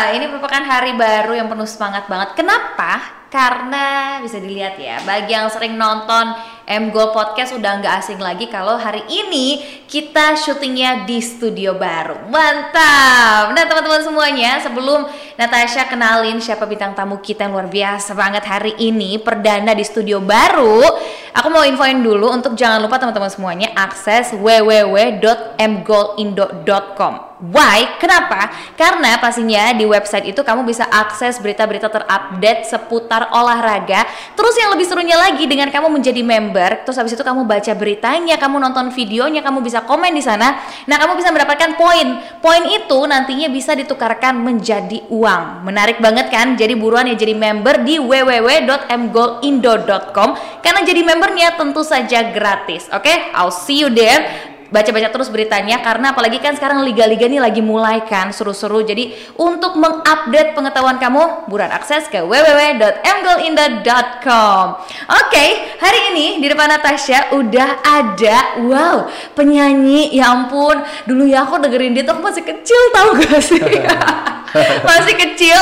Nah, 0.00 0.16
ini 0.16 0.32
merupakan 0.32 0.64
hari 0.64 0.96
baru 0.96 1.36
yang 1.36 1.52
penuh 1.52 1.68
semangat 1.68 2.08
banget. 2.08 2.32
Kenapa? 2.32 3.20
Karena 3.28 4.16
bisa 4.24 4.40
dilihat 4.40 4.80
ya, 4.80 4.96
bagi 5.04 5.36
yang 5.36 5.52
sering 5.52 5.76
nonton 5.76 6.32
M 6.64 6.88
Goal 6.88 7.12
Podcast 7.12 7.52
udah 7.52 7.84
nggak 7.84 8.00
asing 8.00 8.16
lagi 8.16 8.48
kalau 8.48 8.80
hari 8.80 9.04
ini 9.12 9.60
kita 9.84 10.40
syutingnya 10.40 11.04
di 11.04 11.20
studio 11.20 11.76
baru. 11.76 12.16
Mantap! 12.32 13.52
Nah 13.52 13.64
teman-teman 13.68 14.00
semuanya, 14.00 14.56
sebelum 14.64 15.04
Natasha 15.40 15.88
kenalin 15.88 16.36
siapa 16.36 16.68
bintang 16.68 16.92
tamu 16.92 17.16
kita 17.16 17.48
yang 17.48 17.56
luar 17.56 17.72
biasa 17.72 18.12
banget 18.12 18.44
hari 18.44 18.76
ini, 18.76 19.16
perdana 19.16 19.72
di 19.72 19.80
studio 19.80 20.20
baru, 20.20 20.84
aku 21.32 21.48
mau 21.48 21.64
infoin 21.64 22.04
dulu 22.04 22.28
untuk 22.28 22.52
jangan 22.52 22.84
lupa 22.84 23.00
teman-teman 23.00 23.32
semuanya 23.32 23.72
akses 23.72 24.36
www.mgoalindo.com. 24.36 27.30
Why? 27.40 27.96
Kenapa? 27.96 28.52
Karena 28.76 29.16
pastinya 29.16 29.72
di 29.72 29.88
website 29.88 30.28
itu 30.28 30.44
kamu 30.44 30.60
bisa 30.68 30.84
akses 30.84 31.40
berita-berita 31.40 31.88
terupdate 31.88 32.68
seputar 32.68 33.32
olahraga. 33.32 34.04
Terus 34.36 34.52
yang 34.60 34.76
lebih 34.76 34.84
serunya 34.84 35.16
lagi 35.16 35.48
dengan 35.48 35.72
kamu 35.72 35.88
menjadi 35.88 36.20
member, 36.20 36.84
terus 36.84 37.00
habis 37.00 37.16
itu 37.16 37.24
kamu 37.24 37.48
baca 37.48 37.72
beritanya, 37.72 38.36
kamu 38.36 38.60
nonton 38.60 38.92
videonya, 38.92 39.40
kamu 39.40 39.64
bisa 39.64 39.88
komen 39.88 40.12
di 40.12 40.20
sana. 40.20 40.60
Nah, 40.84 41.00
kamu 41.00 41.16
bisa 41.16 41.32
mendapatkan 41.32 41.80
poin. 41.80 42.20
Poin 42.44 42.60
itu 42.68 42.98
nantinya 43.08 43.48
bisa 43.48 43.72
ditukarkan 43.72 44.36
menjadi 44.36 45.08
uang. 45.08 45.29
Menarik 45.66 45.98
banget 45.98 46.30
kan? 46.32 46.56
Jadi 46.56 46.74
buruan 46.78 47.06
ya 47.10 47.14
jadi 47.18 47.34
member 47.36 47.84
di 47.84 47.98
www.mgoalindo.com 47.98 50.28
karena 50.62 50.80
jadi 50.86 51.02
membernya 51.04 51.56
tentu 51.58 51.82
saja 51.86 52.22
gratis. 52.30 52.88
Oke? 52.90 53.08
Okay? 53.08 53.16
I'll 53.34 53.54
see 53.54 53.78
you 53.82 53.90
there 53.92 54.50
baca-baca 54.70 55.10
terus 55.10 55.26
beritanya 55.28 55.82
karena 55.82 56.14
apalagi 56.14 56.38
kan 56.38 56.54
sekarang 56.54 56.86
liga-liga 56.86 57.26
ini 57.26 57.42
lagi 57.42 57.58
mulai 57.58 58.06
kan 58.06 58.30
seru-seru 58.30 58.86
jadi 58.86 59.10
untuk 59.34 59.74
mengupdate 59.74 60.54
pengetahuan 60.54 61.02
kamu 61.02 61.50
buruan 61.50 61.74
akses 61.74 62.06
ke 62.06 62.22
www.mgolinda.com 62.22 64.64
oke 65.10 65.26
okay, 65.26 65.74
hari 65.82 66.14
ini 66.14 66.38
di 66.38 66.46
depan 66.46 66.70
Natasha 66.70 67.34
udah 67.34 67.82
ada 67.82 68.62
wow 68.62 69.10
penyanyi 69.34 70.14
ya 70.14 70.30
ampun 70.30 70.86
dulu 71.04 71.26
ya 71.26 71.42
aku 71.42 71.58
dengerin 71.58 71.98
dia 71.98 72.06
tuh 72.06 72.14
masih 72.22 72.46
kecil 72.46 72.82
tau 72.94 73.18
gak 73.18 73.42
sih 73.42 73.58
masih 74.88 75.14
kecil 75.16 75.60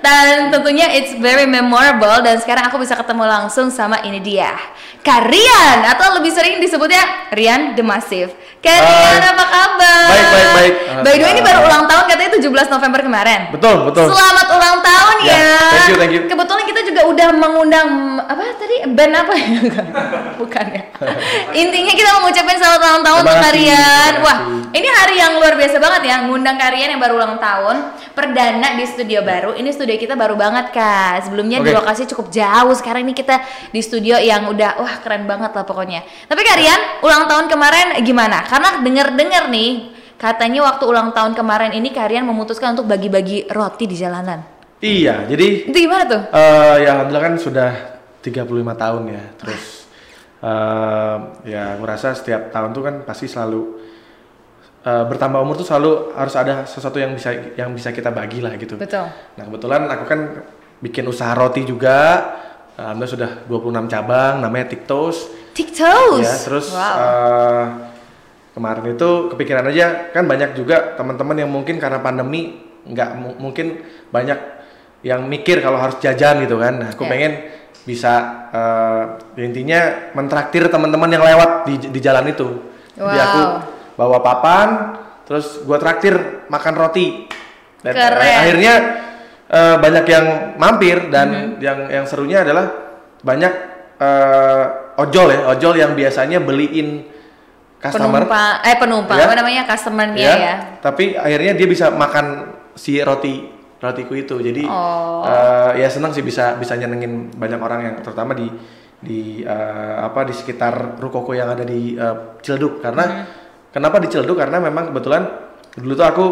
dan 0.00 0.48
tentunya 0.48 0.88
it's 0.96 1.12
very 1.20 1.44
memorable 1.44 2.24
dan 2.24 2.40
sekarang 2.40 2.64
aku 2.68 2.80
bisa 2.80 2.96
ketemu 2.96 3.24
langsung 3.28 3.68
sama 3.68 4.00
ini 4.04 4.20
dia. 4.20 4.56
Karian 5.00 5.84
atau 5.96 6.20
lebih 6.20 6.32
sering 6.32 6.60
disebutnya 6.60 7.32
Rian 7.32 7.72
The 7.76 7.84
Massive 7.84 8.32
Karian 8.60 9.24
apa 9.24 9.44
kabar? 9.48 10.04
Baik 10.12 10.26
baik 10.28 10.48
baik. 10.52 10.74
By 11.00 11.12
the 11.16 11.24
way 11.24 11.32
ini 11.32 11.40
baru 11.40 11.64
ulang 11.64 11.84
tahun 11.88 12.04
katanya 12.12 12.30
17 12.36 12.74
November 12.76 13.00
kemarin. 13.00 13.40
Betul 13.56 13.76
betul. 13.88 14.12
Selamat 14.12 14.46
ulang 14.52 14.78
tahun 14.84 15.16
ya, 15.24 15.32
ya. 15.32 15.56
Thank 15.72 15.88
you 15.88 15.96
thank 15.96 16.12
you. 16.12 16.22
Kebetulan 16.28 16.64
kita 16.68 16.80
juga 16.84 17.00
udah 17.08 17.28
mengundang 17.40 17.88
apa 18.20 18.52
tadi? 18.60 18.76
Band 18.84 19.14
apa 19.16 19.32
ya? 19.32 19.48
Bukan 20.44 20.66
ya. 20.76 20.82
Intinya 21.56 21.92
kita 21.96 22.08
mau 22.20 22.28
ngucapin 22.28 22.56
selamat 22.60 22.80
ulang 22.84 23.04
tahun 23.04 23.18
untuk 23.24 23.38
Karian 23.40 24.12
Wah 24.20 24.38
ini 24.70 24.88
hari 24.92 25.14
yang 25.16 25.32
luar 25.40 25.56
biasa 25.56 25.76
banget 25.80 26.02
ya 26.12 26.16
Ngundang 26.28 26.60
Karian 26.60 26.92
yang 26.92 27.00
baru 27.00 27.16
ulang 27.16 27.40
tahun. 27.40 27.96
Perdana 28.12 28.76
di 28.76 28.84
studio 28.84 29.24
baru. 29.24 29.56
Ini 29.56 29.72
studio 29.72 29.96
kita 29.96 30.20
baru 30.20 30.36
banget 30.36 30.68
kak. 30.76 31.24
Sebelumnya 31.24 31.64
okay. 31.64 31.72
di 31.72 31.72
lokasi 31.72 32.02
cukup 32.12 32.28
jauh. 32.28 32.76
Sekarang 32.76 33.08
ini 33.08 33.16
kita 33.16 33.40
di 33.72 33.80
studio 33.80 34.20
yang 34.20 34.44
udah 34.52 34.76
wah 34.76 34.94
keren 35.00 35.24
banget 35.24 35.56
lah 35.56 35.64
pokoknya. 35.64 36.04
Tapi 36.28 36.44
kalian 36.44 37.00
ulang 37.00 37.24
tahun 37.24 37.48
kemarin 37.48 37.96
gimana 38.04 38.49
karena 38.50 38.82
denger 38.82 39.14
dengar 39.14 39.44
nih 39.46 39.94
katanya 40.18 40.66
waktu 40.66 40.84
ulang 40.90 41.14
tahun 41.14 41.38
kemarin 41.38 41.70
ini 41.70 41.94
kalian 41.94 42.26
memutuskan 42.26 42.74
untuk 42.74 42.90
bagi-bagi 42.90 43.46
roti 43.46 43.86
di 43.86 43.94
jalanan 43.94 44.42
iya 44.82 45.22
jadi 45.30 45.70
itu 45.70 45.78
gimana 45.78 46.04
tuh 46.10 46.22
uh, 46.34 46.74
ya 46.82 46.98
alhamdulillah 46.98 47.24
kan 47.30 47.34
sudah 47.38 47.70
35 48.18 48.50
tahun 48.50 49.02
ya 49.06 49.24
terus 49.38 49.86
uh, 50.42 51.16
ya 51.46 51.78
aku 51.78 51.84
rasa 51.86 52.18
setiap 52.18 52.50
tahun 52.50 52.74
tuh 52.74 52.82
kan 52.82 52.94
pasti 53.06 53.30
selalu 53.30 53.80
uh, 54.84 55.04
bertambah 55.06 55.40
umur 55.40 55.54
tuh 55.56 55.68
selalu 55.70 56.12
harus 56.18 56.34
ada 56.36 56.66
sesuatu 56.66 56.98
yang 56.98 57.14
bisa 57.14 57.30
yang 57.56 57.70
bisa 57.72 57.92
kita 57.92 58.12
bagi 58.12 58.44
lah 58.44 58.56
gitu. 58.56 58.76
Betul. 58.76 59.08
Nah 59.08 59.42
kebetulan 59.48 59.88
aku 59.88 60.04
kan 60.04 60.20
bikin 60.80 61.04
usaha 61.08 61.32
roti 61.36 61.64
juga. 61.64 61.98
Alhamdulillah 62.80 63.12
sudah 63.12 63.30
26 63.44 63.92
cabang, 63.92 64.34
namanya 64.40 64.72
Tiktos. 64.72 65.28
Tiktos. 65.52 66.24
Ya, 66.24 66.32
terus 66.40 66.72
wow. 66.72 66.80
uh, 66.80 67.64
kemarin 68.60 68.92
itu 68.92 69.32
kepikiran 69.32 69.64
aja 69.72 70.12
kan 70.12 70.28
banyak 70.28 70.52
juga 70.52 70.92
teman-teman 71.00 71.40
yang 71.40 71.48
mungkin 71.48 71.80
karena 71.80 71.96
pandemi 72.04 72.60
nggak 72.84 73.40
mungkin 73.40 73.80
banyak 74.12 74.36
yang 75.00 75.24
mikir 75.24 75.64
kalau 75.64 75.80
harus 75.80 75.96
jajan 75.96 76.44
gitu 76.44 76.60
kan. 76.60 76.76
Nah, 76.76 76.88
aku 76.92 77.08
yeah. 77.08 77.12
pengen 77.16 77.32
bisa 77.88 78.14
uh, 78.52 79.02
intinya 79.40 80.12
mentraktir 80.12 80.68
teman-teman 80.68 81.08
yang 81.08 81.24
lewat 81.24 81.64
di 81.64 81.88
di 81.88 82.00
jalan 82.04 82.28
itu. 82.28 82.60
Wow. 83.00 83.08
Jadi 83.08 83.18
aku 83.24 83.42
bawa 83.96 84.18
papan 84.20 84.68
terus 85.24 85.64
gue 85.64 85.78
traktir 85.80 86.44
makan 86.52 86.74
roti 86.76 87.24
dan 87.80 87.94
Keren. 87.96 88.36
akhirnya 88.44 88.74
uh, 89.48 89.76
banyak 89.80 90.04
yang 90.04 90.26
mampir 90.60 91.08
dan 91.08 91.28
mm-hmm. 91.30 91.62
yang 91.64 91.78
yang 91.88 92.04
serunya 92.04 92.44
adalah 92.44 92.68
banyak 93.24 93.52
uh, 94.02 94.64
ojol 95.00 95.32
ya 95.32 95.40
ojol 95.54 95.74
yang 95.78 95.92
biasanya 95.94 96.42
beliin 96.42 97.06
customer 97.80 98.28
penumpang 98.28 98.54
eh 98.62 98.76
penumpang 98.76 99.18
ya, 99.18 99.24
apa 99.26 99.34
namanya 99.40 99.62
customernya 99.64 100.20
ya, 100.22 100.36
ya 100.36 100.54
tapi 100.84 101.16
akhirnya 101.16 101.52
dia 101.56 101.66
bisa 101.66 101.88
makan 101.90 102.26
si 102.76 103.00
roti 103.00 103.48
rotiku 103.80 104.12
itu 104.12 104.36
jadi 104.44 104.68
oh. 104.68 105.24
uh, 105.24 105.72
ya 105.72 105.88
senang 105.88 106.12
sih 106.12 106.20
bisa 106.20 106.60
bisa 106.60 106.76
nyenengin 106.76 107.32
banyak 107.32 107.56
orang 107.56 107.80
yang 107.88 107.94
terutama 108.04 108.36
di 108.36 108.52
di 109.00 109.40
uh, 109.40 110.04
apa 110.04 110.28
di 110.28 110.36
sekitar 110.36 111.00
rukoko 111.00 111.32
yang 111.32 111.48
ada 111.48 111.64
di 111.64 111.96
uh, 111.96 112.36
Ciledug 112.44 112.84
karena 112.84 113.04
hmm 113.08 113.40
Kenapa 113.70 114.02
di 114.02 114.10
Ciledug? 114.10 114.34
Karena 114.34 114.58
memang 114.58 114.90
kebetulan 114.90 115.22
dulu 115.78 115.94
tuh 115.94 116.06
aku 116.06 116.26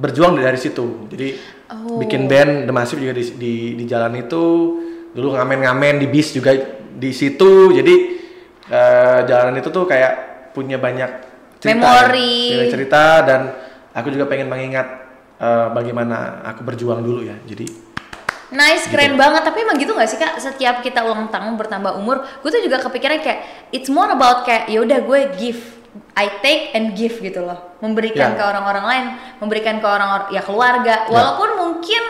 berjuang 0.00 0.40
dari 0.40 0.56
situ. 0.56 1.08
Jadi 1.12 1.36
oh. 1.68 2.00
bikin 2.00 2.24
band 2.24 2.64
The 2.64 2.72
Massive 2.72 3.04
juga 3.04 3.14
di, 3.16 3.24
di 3.36 3.54
di 3.76 3.84
jalan 3.84 4.16
itu. 4.16 4.44
Dulu 5.12 5.36
ngamen-ngamen 5.36 6.00
di 6.00 6.08
bis 6.08 6.32
juga 6.32 6.56
di 6.96 7.12
situ. 7.12 7.76
Jadi 7.76 7.94
uh, 8.72 9.20
jalan 9.28 9.60
itu 9.60 9.68
tuh 9.68 9.84
kayak 9.84 10.27
punya 10.58 10.82
banyak 10.82 11.10
cerita, 11.62 11.78
memori, 11.78 12.42
ya, 12.50 12.66
cerita 12.66 13.02
dan 13.22 13.40
aku 13.94 14.10
juga 14.10 14.26
pengen 14.26 14.50
mengingat 14.50 14.86
uh, 15.38 15.70
bagaimana 15.70 16.42
aku 16.42 16.66
berjuang 16.66 17.06
dulu 17.06 17.22
ya. 17.22 17.38
Jadi 17.46 17.86
Nice, 18.48 18.88
gitu. 18.88 18.96
keren 18.96 19.20
banget. 19.20 19.44
Tapi 19.44 19.60
emang 19.60 19.76
gitu 19.76 19.92
gak 19.92 20.08
sih 20.08 20.16
kak? 20.16 20.40
Setiap 20.40 20.80
kita 20.80 21.04
ulang 21.04 21.28
tahun 21.28 21.60
bertambah 21.60 22.00
umur, 22.00 22.24
gue 22.40 22.48
tuh 22.48 22.64
juga 22.64 22.80
kepikiran 22.80 23.20
kayak 23.20 23.70
it's 23.76 23.92
more 23.92 24.08
about 24.08 24.48
kayak 24.48 24.72
yaudah 24.72 25.04
gue 25.04 25.20
give 25.36 25.60
I 26.18 26.42
take 26.42 26.74
and 26.74 26.98
give 26.98 27.18
gitu 27.22 27.46
loh 27.46 27.78
memberikan 27.78 28.34
yeah. 28.34 28.38
ke 28.38 28.42
orang-orang 28.42 28.84
lain 28.86 29.04
memberikan 29.38 29.78
ke 29.78 29.86
orang 29.86 30.30
ya 30.34 30.42
keluarga 30.42 31.06
yeah. 31.06 31.10
walaupun 31.10 31.48
mungkin 31.58 32.02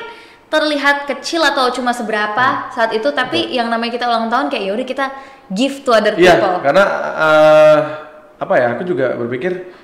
terlihat 0.48 1.04
kecil 1.04 1.44
atau 1.44 1.68
cuma 1.76 1.92
seberapa 1.92 2.40
hmm. 2.40 2.72
saat 2.72 2.90
itu 2.96 3.08
tapi 3.12 3.52
yeah. 3.52 3.62
yang 3.62 3.68
namanya 3.68 4.00
kita 4.00 4.08
ulang 4.08 4.32
tahun 4.32 4.48
kayak 4.48 4.64
yaudah 4.64 4.86
kita 4.88 5.06
give 5.52 5.84
to 5.84 5.92
other 5.92 6.16
yeah, 6.16 6.36
people 6.36 6.56
karena 6.64 6.84
uh, 7.16 7.76
apa 8.38 8.54
ya 8.54 8.66
aku 8.78 8.82
juga 8.86 9.18
berpikir 9.18 9.74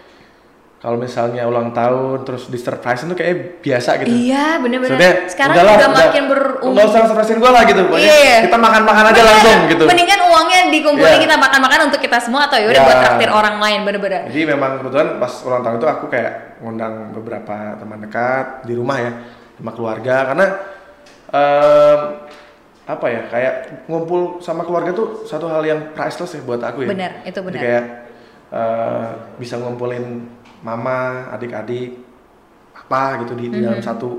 kalau 0.85 1.01
misalnya 1.01 1.49
ulang 1.49 1.73
tahun 1.73 2.29
terus 2.29 2.53
di 2.53 2.61
surprise 2.61 3.09
itu 3.09 3.17
kayak 3.17 3.65
biasa 3.65 4.05
gitu. 4.05 4.13
Iya, 4.29 4.61
bener-bener. 4.61 5.33
Sekarang 5.33 5.57
udahlah, 5.57 5.81
udah 5.81 5.91
makin 5.97 6.25
berumur. 6.29 6.61
Enggak 6.77 6.85
usah 6.93 7.09
surprisein 7.09 7.41
gue 7.41 7.51
lah 7.57 7.63
gitu. 7.65 7.89
Pokoknya 7.89 8.17
yeah. 8.21 8.41
kita 8.45 8.59
makan-makan 8.61 9.05
aja 9.09 9.17
Bener. 9.17 9.31
langsung 9.33 9.59
gitu. 9.73 9.85
Mendingan 9.89 10.21
uangnya 10.29 10.61
dikumpulin 10.69 11.09
yeah. 11.09 11.25
kita 11.25 11.37
makan-makan 11.41 11.81
untuk 11.89 12.01
kita 12.05 12.19
semua 12.21 12.53
atau 12.53 12.61
yaudah 12.61 12.77
yeah. 12.77 12.85
buat 12.85 12.99
traktir 13.01 13.31
orang 13.33 13.57
lain 13.65 13.81
bener-bener. 13.89 14.29
Jadi 14.29 14.43
memang 14.45 14.71
kebetulan 14.85 15.09
pas 15.17 15.33
ulang 15.49 15.63
tahun 15.65 15.77
itu 15.81 15.89
aku 15.89 16.05
kayak 16.13 16.33
ngundang 16.61 16.95
beberapa 17.17 17.57
teman 17.81 17.99
dekat 18.05 18.47
di 18.69 18.75
rumah 18.77 18.97
ya 19.01 19.13
sama 19.57 19.71
keluarga 19.73 20.17
karena 20.29 20.47
um, 21.33 21.99
apa 22.85 23.07
ya 23.09 23.21
kayak 23.33 23.55
ngumpul 23.89 24.45
sama 24.45 24.69
keluarga 24.69 24.93
tuh 24.93 25.25
satu 25.25 25.49
hal 25.49 25.65
yang 25.65 25.97
priceless 25.97 26.37
ya 26.37 26.45
buat 26.45 26.61
aku 26.61 26.85
ya. 26.85 26.93
Bener, 26.93 27.25
itu 27.25 27.41
benar. 27.41 27.57
Jadi 27.57 27.65
kayak 27.65 27.85
uh, 28.55 29.35
bisa 29.37 29.59
ngumpulin 29.59 30.31
mama, 30.63 31.29
adik-adik, 31.35 31.99
apa 32.73 33.27
gitu 33.27 33.35
di, 33.35 33.47
mm 33.47 33.51
-hmm. 33.51 33.55
di 33.55 33.59
dalam 33.61 33.81
mm-hmm. 33.83 33.91
satu 33.91 34.11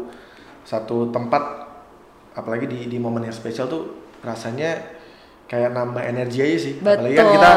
satu 0.65 0.97
tempat, 1.15 1.43
apalagi 2.35 2.67
di 2.67 2.79
di 2.91 2.97
momen 2.99 3.23
yang 3.23 3.35
spesial 3.35 3.71
tuh 3.71 4.11
rasanya 4.25 4.81
kayak 5.45 5.71
nambah 5.71 6.03
energi 6.03 6.41
aja 6.43 6.57
sih. 6.57 6.73
Betul. 6.81 7.05
Apalagi 7.05 7.15
kan 7.15 7.27
kita, 7.31 7.51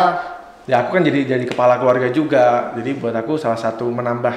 ya 0.69 0.77
aku 0.85 0.91
kan 1.01 1.03
jadi 1.03 1.21
jadi 1.37 1.45
kepala 1.49 1.81
keluarga 1.81 2.09
juga, 2.13 2.73
jadi 2.77 2.91
buat 2.95 3.17
aku 3.17 3.41
salah 3.41 3.59
satu 3.59 3.89
menambah 3.89 4.35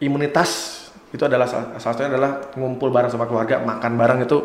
imunitas 0.00 0.80
itu 1.10 1.22
adalah 1.26 1.50
salah 1.50 1.82
satunya 1.82 2.14
adalah 2.14 2.54
ngumpul 2.54 2.94
bareng 2.94 3.10
sama 3.10 3.26
keluarga, 3.26 3.58
makan 3.58 3.92
bareng 3.98 4.18
itu 4.22 4.38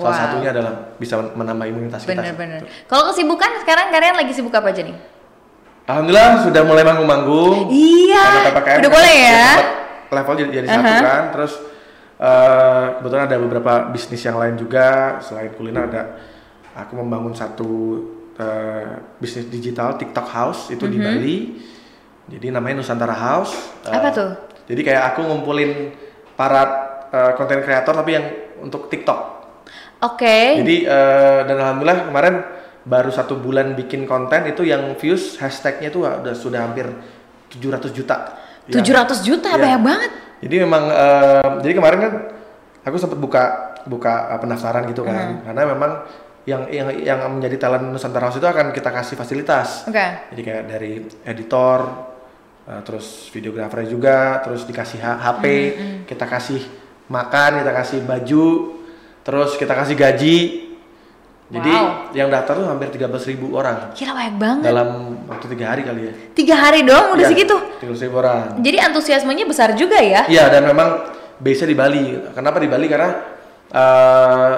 salah 0.00 0.16
wow. 0.16 0.22
satunya 0.24 0.48
adalah 0.56 0.72
bisa 0.96 1.20
menambah 1.20 1.66
imunitas 1.68 2.08
bener, 2.08 2.24
kita. 2.24 2.32
Bener-bener. 2.32 2.60
Kalau 2.88 3.12
kesibukan 3.12 3.50
sekarang 3.60 3.92
kalian 3.92 4.16
lagi 4.16 4.32
sibuk 4.32 4.56
apa 4.56 4.72
aja 4.72 4.80
nih? 4.80 4.96
Alhamdulillah 5.90 6.46
sudah 6.46 6.62
mulai 6.62 6.84
manggung-manggung. 6.86 7.66
Iya. 7.66 8.54
Udah 8.54 8.90
boleh 8.90 9.14
ya. 9.18 9.46
Level 10.10 10.34
jadi, 10.38 10.50
jadi 10.62 10.66
uh 10.66 10.74
-huh. 10.74 10.82
satu 10.82 11.02
kan, 11.06 11.24
terus 11.34 11.52
eh, 12.18 12.84
kebetulan 12.98 13.24
ada 13.26 13.36
beberapa 13.38 13.72
bisnis 13.90 14.22
yang 14.22 14.38
lain 14.38 14.54
juga 14.58 15.18
selain 15.22 15.50
kuliner 15.54 15.86
ada 15.86 16.02
aku 16.74 16.98
membangun 16.98 17.34
satu 17.34 17.70
eh, 18.38 18.90
bisnis 19.18 19.46
digital 19.50 19.98
TikTok 19.98 20.26
House 20.30 20.60
itu 20.70 20.86
di 20.86 20.98
Bali. 20.98 21.38
Jadi 22.30 22.46
namanya 22.54 22.82
Nusantara 22.82 23.14
House. 23.14 23.54
Eh, 23.86 23.94
Apa 23.94 24.08
tuh? 24.14 24.30
Jadi 24.70 24.86
kayak 24.86 25.14
aku 25.14 25.26
ngumpulin 25.26 25.90
para 26.38 26.62
eh, 27.10 27.32
konten 27.34 27.62
kreator 27.66 27.94
tapi 27.98 28.10
yang 28.14 28.26
untuk 28.62 28.86
TikTok. 28.86 29.20
Oke. 30.06 30.62
Jadi 30.62 30.86
eh, 30.86 31.40
dan 31.46 31.56
alhamdulillah 31.58 32.06
kemarin 32.06 32.34
baru 32.80 33.08
satu 33.08 33.36
bulan 33.36 33.74
bikin 33.74 34.04
konten 34.04 34.46
itu 34.46 34.64
yang 34.64 34.96
views 34.96 35.36
hashtagnya 35.36 35.88
itu 35.88 36.00
udah 36.00 36.32
sudah 36.32 36.64
hampir 36.64 36.88
700 37.50 37.92
juta. 37.92 38.16
Ya. 38.66 38.80
700 38.80 39.20
juta 39.20 39.50
Iya. 39.50 39.58
banyak 39.58 39.82
banget. 39.82 40.10
Jadi 40.40 40.56
memang 40.58 40.82
eh, 40.88 41.48
jadi 41.60 41.72
kemarin 41.74 41.98
kan 42.00 42.12
aku 42.82 42.96
sempat 42.96 43.18
buka 43.18 43.42
buka 43.84 44.32
eh, 44.32 44.38
pendaftaran 44.38 44.88
gitu 44.88 45.04
kan 45.04 45.16
Hmm. 45.36 45.40
karena 45.44 45.62
memang 45.68 45.92
yang 46.48 46.62
yang 46.72 46.88
yang 46.96 47.20
menjadi 47.28 47.56
talent 47.60 47.84
Nusantara 47.86 48.26
House 48.26 48.40
itu 48.40 48.48
akan 48.48 48.72
kita 48.72 48.88
kasih 48.88 49.14
fasilitas. 49.14 49.84
Oke. 49.84 50.32
Jadi 50.32 50.40
kayak 50.40 50.64
dari 50.66 50.92
editor, 51.22 51.78
eh, 52.64 52.80
terus 52.80 53.28
videografer 53.28 53.84
juga, 53.84 54.40
terus 54.40 54.64
dikasih 54.64 55.04
HP, 55.04 55.44
Hmm, 55.44 55.98
kita 56.08 56.24
kasih 56.24 56.64
makan, 57.08 57.60
kita 57.60 57.72
kasih 57.74 57.98
baju, 58.02 58.48
terus 59.20 59.58
kita 59.58 59.74
kasih 59.74 59.94
gaji. 59.94 60.38
Jadi 61.50 61.66
Wow. 61.66 62.14
yang 62.14 62.30
daftar 62.30 62.54
tuh 62.54 62.66
hampir 62.70 62.88
13.000 62.88 63.26
ribu 63.26 63.58
orang 63.58 63.90
Gila 63.90 64.14
banyak 64.14 64.36
banget. 64.38 64.64
dalam 64.70 64.88
waktu 65.26 65.46
tiga 65.50 65.66
hari 65.66 65.82
kali 65.82 66.00
ya. 66.06 66.12
Tiga 66.30 66.54
hari 66.54 66.80
doang 66.86 67.10
udah 67.10 67.26
Iya, 67.26 67.30
segitu. 67.34 67.56
13.000 67.82 68.06
ribu 68.06 68.16
orang. 68.18 68.62
Jadi 68.62 68.76
antusiasmenya 68.78 69.44
besar 69.44 69.74
juga 69.74 69.98
ya. 69.98 70.30
Iya 70.30 70.46
dan 70.46 70.62
memang 70.64 71.10
base-nya 71.36 71.66
di 71.66 71.76
Bali. 71.76 72.04
Kenapa 72.30 72.62
di 72.62 72.68
Bali? 72.70 72.86
Karena 72.86 73.10
eh, 73.68 74.52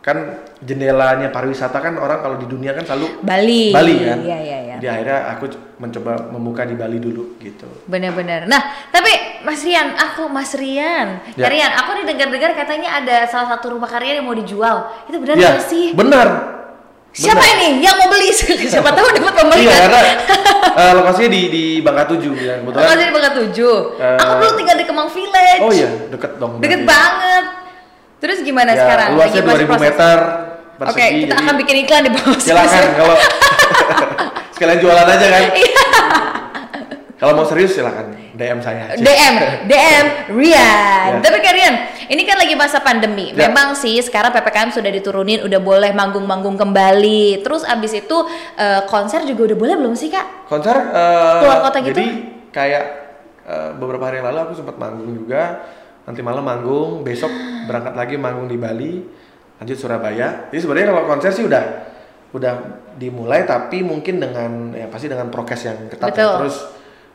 kan 0.00 0.16
jendelanya 0.60 1.28
pariwisata 1.28 1.76
kan 1.76 1.96
orang 1.96 2.20
kalau 2.20 2.36
di 2.36 2.44
dunia 2.44 2.72
kan 2.72 2.84
selalu 2.84 3.20
Bali. 3.20 3.72
Bali 3.72 3.94
kan. 4.02 4.18
Iya, 4.20 4.38
iya. 4.40 4.58
Jadi 4.80 4.88
akhirnya 4.88 5.18
aku 5.30 5.44
mencoba 5.76 6.12
membuka 6.28 6.62
di 6.62 6.72
Bali 6.72 6.96
dulu 6.96 7.36
gitu. 7.36 7.68
Bener-bener. 7.84 8.44
Nah, 8.44 8.60
tapi 8.88 9.12
Mas 9.40 9.60
Rian, 9.60 9.92
aku 9.92 10.26
Mas 10.26 10.52
Rian. 10.52 11.20
Ya. 11.34 11.44
Ya. 11.44 11.48
Rian, 11.48 11.72
aku 11.74 11.90
nih 11.94 12.04
dengar-dengar 12.06 12.52
katanya 12.54 12.96
ada 12.96 13.24
salah 13.24 13.48
satu 13.50 13.72
rumah 13.72 13.86
karya 13.86 14.16
yang 14.16 14.24
mau 14.24 14.32
dijual. 14.32 14.88
Itu 15.04 15.18
benar 15.18 15.34
Iya, 15.34 15.48
nggak 15.50 15.62
sih? 15.62 15.86
benar. 15.92 16.28
Siapa 17.10 17.36
Benar. 17.36 17.58
ini 17.60 17.82
yang 17.82 17.96
mau 17.96 18.06
beli? 18.06 18.30
Siapa 18.70 18.86
tahu 18.88 19.10
dapat 19.10 19.34
pembeli 19.34 19.66
Iya 19.66 19.74
karena 19.82 19.98
eh, 20.80 20.92
lokasinya 20.94 21.26
di 21.28 21.42
di 21.48 21.64
Bangka 21.80 22.06
Tujuh 22.06 22.32
ya 22.34 22.54
kebetulan. 22.56 22.80
Lokasi 22.80 23.02
di 23.02 23.12
Bangka 23.12 23.30
Tujuh. 23.34 23.76
Eh, 23.98 24.16
aku 24.16 24.32
dulu 24.38 24.52
tinggal 24.54 24.76
di 24.78 24.86
Kemang 24.86 25.10
Village. 25.10 25.58
Oh 25.58 25.70
iya 25.70 25.90
deket 26.06 26.38
dong. 26.38 26.52
Deket 26.58 26.80
berarti. 26.80 26.86
banget. 26.88 27.44
Terus 28.20 28.38
gimana 28.40 28.70
Ya, 28.70 28.78
sekarang? 28.78 29.08
Luasnya 29.12 29.42
Lagi 29.42 29.48
proses- 29.50 29.66
2000 29.66 29.82
meter 29.82 30.18
Oke, 30.70 30.78
persegi. 30.78 31.18
kita 31.18 31.26
jadi 31.26 31.42
akan 31.42 31.54
bikin 31.58 31.76
iklan 31.82 32.00
di 32.00 32.10
bawah. 32.14 32.38
Silakan 32.38 32.84
kalau 32.94 33.14
sekalian 34.60 34.76
jualan 34.84 35.08
aja 35.08 35.26
kan. 35.32 35.44
Kalau 37.16 37.32
mau 37.36 37.48
serius 37.48 37.72
silakan 37.76 38.12
DM 38.36 38.60
saya. 38.60 38.92
aja. 38.92 39.00
DM, 39.00 39.34
DM 39.68 40.06
Rian. 40.36 41.10
Ya. 41.16 41.20
Tapi 41.20 41.36
Kak 41.40 41.52
Rian, 41.52 41.74
ini 42.08 42.24
kan 42.24 42.36
lagi 42.36 42.56
masa 42.56 42.80
pandemi. 42.80 43.32
Ya. 43.32 43.48
Memang 43.48 43.72
sih 43.76 43.96
sekarang 44.04 44.32
PPKM 44.36 44.72
sudah 44.72 44.88
diturunin, 44.92 45.44
udah 45.44 45.60
boleh 45.60 45.92
manggung-manggung 45.96 46.60
kembali. 46.60 47.44
Terus 47.44 47.64
abis 47.64 48.04
itu 48.04 48.16
eh, 48.56 48.84
konser 48.88 49.24
juga 49.24 49.52
udah 49.52 49.56
boleh 49.56 49.74
belum 49.80 49.92
sih 49.96 50.12
Kak? 50.12 50.48
Konser 50.48 50.76
eh, 50.76 51.40
Keluar 51.40 51.60
kota 51.64 51.78
gitu? 51.80 51.96
Jadi 51.96 52.06
kayak 52.52 52.84
eh, 53.48 53.70
beberapa 53.76 54.08
hari 54.08 54.24
yang 54.24 54.32
lalu 54.32 54.38
aku 54.48 54.52
sempat 54.60 54.76
manggung 54.80 55.12
juga. 55.12 55.64
Nanti 56.08 56.20
malam 56.24 56.44
manggung, 56.44 57.04
besok 57.04 57.32
berangkat 57.68 57.96
lagi 57.96 58.16
manggung 58.16 58.48
di 58.48 58.56
Bali, 58.56 59.04
lanjut 59.60 59.76
Surabaya. 59.76 60.48
Jadi 60.48 60.60
sebenarnya 60.60 60.88
kalau 60.92 61.04
konser 61.04 61.32
sih 61.36 61.44
udah 61.44 61.89
udah 62.30 62.52
dimulai 62.94 63.42
tapi 63.42 63.82
mungkin 63.82 64.22
dengan 64.22 64.70
ya 64.70 64.86
pasti 64.86 65.10
dengan 65.10 65.28
prokes 65.28 65.62
yang 65.66 65.78
ketat 65.90 66.14
ya. 66.14 66.38
Terus 66.42 66.56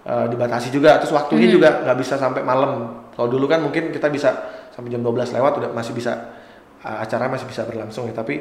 eh, 0.03 0.25
dibatasi 0.31 0.69
juga 0.71 0.99
terus 0.99 1.15
waktunya 1.15 1.47
juga 1.47 1.83
nggak 1.87 1.97
bisa 1.99 2.19
sampai 2.19 2.43
malam. 2.43 3.03
Kalau 3.15 3.31
dulu 3.31 3.47
kan 3.47 3.63
mungkin 3.63 3.95
kita 3.95 4.11
bisa 4.11 4.29
sampai 4.75 4.91
jam 4.91 4.99
12 4.99 5.35
lewat 5.39 5.53
udah 5.63 5.69
masih 5.71 5.95
bisa 5.95 6.35
eh, 6.83 6.97
acara 6.99 7.31
masih 7.31 7.47
bisa 7.47 7.63
berlangsung 7.63 8.11
ya. 8.11 8.13
Tapi 8.15 8.35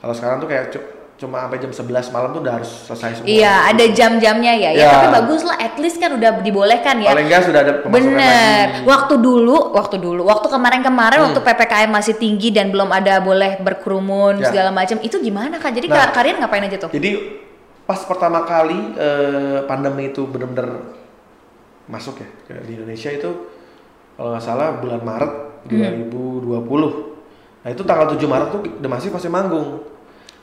kalau 0.00 0.12
sekarang 0.12 0.40
tuh 0.40 0.48
kayak 0.48 0.72
cuma 1.20 1.44
sampai 1.44 1.60
jam 1.60 1.68
11 1.68 2.16
malam 2.16 2.28
tuh 2.32 2.40
udah 2.40 2.54
harus 2.56 2.70
selesai 2.88 3.20
semua. 3.20 3.28
Iya, 3.28 3.52
ada 3.68 3.84
jam-jamnya 3.86 4.52
ya. 4.56 4.70
ya. 4.72 4.80
Ya. 4.80 4.88
tapi 4.90 5.06
bagus 5.20 5.44
lah, 5.44 5.60
at 5.60 5.76
least 5.76 6.00
kan 6.00 6.16
udah 6.16 6.40
dibolehkan 6.40 6.96
ya. 6.96 7.12
Paling 7.12 7.28
enggak 7.28 7.42
sudah 7.44 7.60
ada 7.60 7.72
pemasukan 7.76 7.92
Bener. 8.08 8.64
lagi. 8.72 8.88
Waktu 8.88 9.14
dulu, 9.20 9.56
waktu 9.76 9.96
dulu, 10.00 10.22
waktu 10.24 10.46
kemarin-kemarin 10.48 11.18
Hmm. 11.20 11.26
waktu 11.28 11.40
PPKM 11.44 11.90
masih 11.92 12.14
tinggi 12.16 12.48
dan 12.48 12.72
belum 12.72 12.88
ada 12.88 13.20
boleh 13.20 13.60
berkerumun 13.60 14.40
Ya. 14.40 14.48
segala 14.48 14.72
macam, 14.72 14.96
itu 14.98 15.20
gimana 15.20 15.60
Kak? 15.60 15.76
Jadi 15.76 15.86
Nah. 15.86 16.08
Kak 16.08 16.16
Karian 16.16 16.40
ngapain 16.40 16.64
aja 16.64 16.76
tuh? 16.80 16.90
Jadi 16.90 17.10
pas 17.84 18.00
pertama 18.00 18.40
kali 18.42 18.96
eh, 18.96 19.58
pandemi 19.68 20.08
itu 20.08 20.24
benar-benar 20.24 20.88
masuk 21.84 22.16
ya 22.16 22.28
di 22.62 22.78
Indonesia 22.78 23.10
itu 23.10 23.30
kalau 24.14 24.32
nggak 24.32 24.40
salah 24.40 24.80
bulan 24.80 25.02
Maret 25.02 25.32
Hmm. 25.60 25.76
2020. 25.76 27.12
Nah 27.60 27.68
itu 27.68 27.84
tanggal 27.84 28.08
7 28.08 28.24
Maret 28.24 28.48
tuh 28.48 28.60
The 28.80 28.88
Massive 28.88 29.12
masih 29.12 29.28
manggung. 29.28 29.84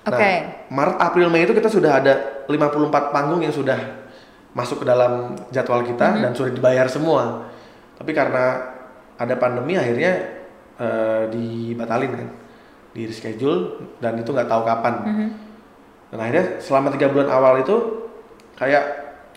Nah, 0.07 0.15
Oke. 0.15 0.31
Maret, 0.71 0.98
April, 0.98 1.27
Mei 1.27 1.44
itu 1.44 1.51
kita 1.51 1.68
sudah 1.68 2.00
ada 2.00 2.13
54 2.48 3.12
panggung 3.12 3.44
yang 3.44 3.51
sudah 3.51 3.75
masuk 4.51 4.81
ke 4.81 4.86
dalam 4.88 5.36
jadwal 5.51 5.83
kita 5.83 6.15
Hmm. 6.15 6.21
dan 6.24 6.31
sudah 6.31 6.50
dibayar 6.50 6.88
semua. 6.88 7.44
Tapi 7.94 8.15
karena 8.15 8.71
ada 9.15 9.36
pandemi 9.36 9.75
akhirnya 9.75 10.39
eh, 10.77 11.25
dibatalin 11.27 12.13
kan, 12.13 12.30
di 12.94 13.04
reschedule 13.04 13.81
dan 13.98 14.13
itu 14.15 14.30
nggak 14.30 14.45
tahu 14.45 14.62
kapan. 14.62 14.94
Mhm. 15.01 15.27
Dan 16.07 16.18
akhirnya 16.21 16.45
selama 16.62 16.94
tiga 16.94 17.09
bulan 17.09 17.27
awal 17.27 17.57
itu 17.57 17.75
kayak 18.54 18.86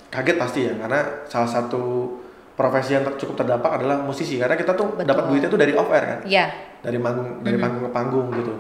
kaget 0.07 0.37
pasti 0.37 0.61
ya 0.69 0.77
karena 0.77 1.01
salah 1.25 1.49
satu 1.49 2.13
profesi 2.53 2.93
yang 2.93 3.09
cukup 3.17 3.41
terdampak 3.41 3.73
adalah 3.73 3.97
musisi 3.99 4.37
karena 4.37 4.53
kita 4.53 4.77
tuh 4.77 5.01
dapat 5.01 5.33
duitnya 5.33 5.49
tuh 5.49 5.57
dari 5.57 5.73
off 5.73 5.89
air 5.89 6.05
kan 6.05 6.21
Iya. 6.29 6.47
dari 6.85 6.99
manggung 7.01 7.41
dari 7.41 7.57
Mhm. 7.57 7.63
panggung 7.65 7.83
ke 7.83 7.91
panggung 7.91 8.27
gitu 8.37 8.53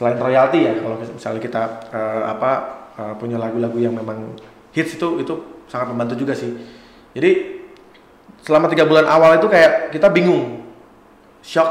selain 0.00 0.16
royalti 0.16 0.64
ya 0.64 0.72
kalau 0.80 0.96
misalnya 0.96 1.40
kita 1.44 1.62
eh, 1.92 2.22
apa 2.24 2.50
eh, 2.96 3.14
punya 3.20 3.36
lagu-lagu 3.36 3.76
yang 3.76 3.92
memang 3.92 4.32
hits 4.72 4.96
itu 4.96 5.20
itu 5.20 5.34
sangat 5.68 5.92
membantu 5.92 6.16
juga 6.16 6.32
sih 6.32 6.56
jadi 7.12 7.60
selama 8.40 8.72
tiga 8.72 8.88
bulan 8.88 9.04
awal 9.04 9.36
itu 9.36 9.44
kayak 9.44 9.92
kita 9.92 10.08
bingung 10.08 10.64
shock 11.44 11.68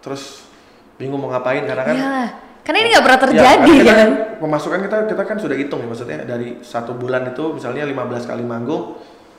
terus 0.00 0.48
bingung 0.96 1.20
mau 1.20 1.28
ngapain 1.28 1.68
karena 1.68 1.84
kan 1.84 1.96
Iyalah. 1.96 2.30
Karena 2.64 2.84
ini 2.84 2.88
nggak 2.92 3.04
pernah 3.04 3.20
Ya, 3.20 3.24
terjadi 3.28 3.74
kita 3.80 3.94
kan? 3.96 4.10
pemasukan 4.44 4.78
kita 4.84 4.96
kita 5.08 5.22
kan 5.24 5.36
sudah 5.36 5.56
hitung 5.56 5.80
ya 5.84 5.88
maksudnya 5.88 6.18
dari 6.24 6.60
satu 6.60 6.92
bulan 6.96 7.32
itu 7.32 7.56
misalnya 7.56 7.84
15 7.84 8.28
kali 8.28 8.44
manggung 8.44 8.96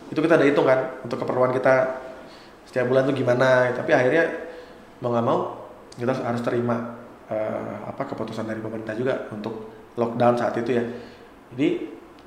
itu 0.09 0.17
kita 0.17 0.37
udah 0.37 0.47
hitung 0.49 0.65
kan 0.65 0.97
untuk 1.05 1.17
keperluan 1.21 1.53
kita 1.53 1.97
setiap 2.65 2.89
bulan 2.89 3.05
tuh 3.05 3.13
gimana 3.13 3.69
tapi 3.73 3.93
akhirnya 3.93 4.49
mau 5.01 5.13
nggak 5.13 5.25
mau 5.25 5.39
kita 5.93 6.13
harus 6.25 6.41
terima 6.41 6.98
eh, 7.29 7.73
apa 7.85 8.03
keputusan 8.05 8.43
dari 8.43 8.59
pemerintah 8.59 8.93
juga 8.93 9.29
untuk 9.29 9.69
lockdown 9.95 10.35
saat 10.35 10.53
itu 10.55 10.71
ya 10.71 10.83
jadi 11.51 11.67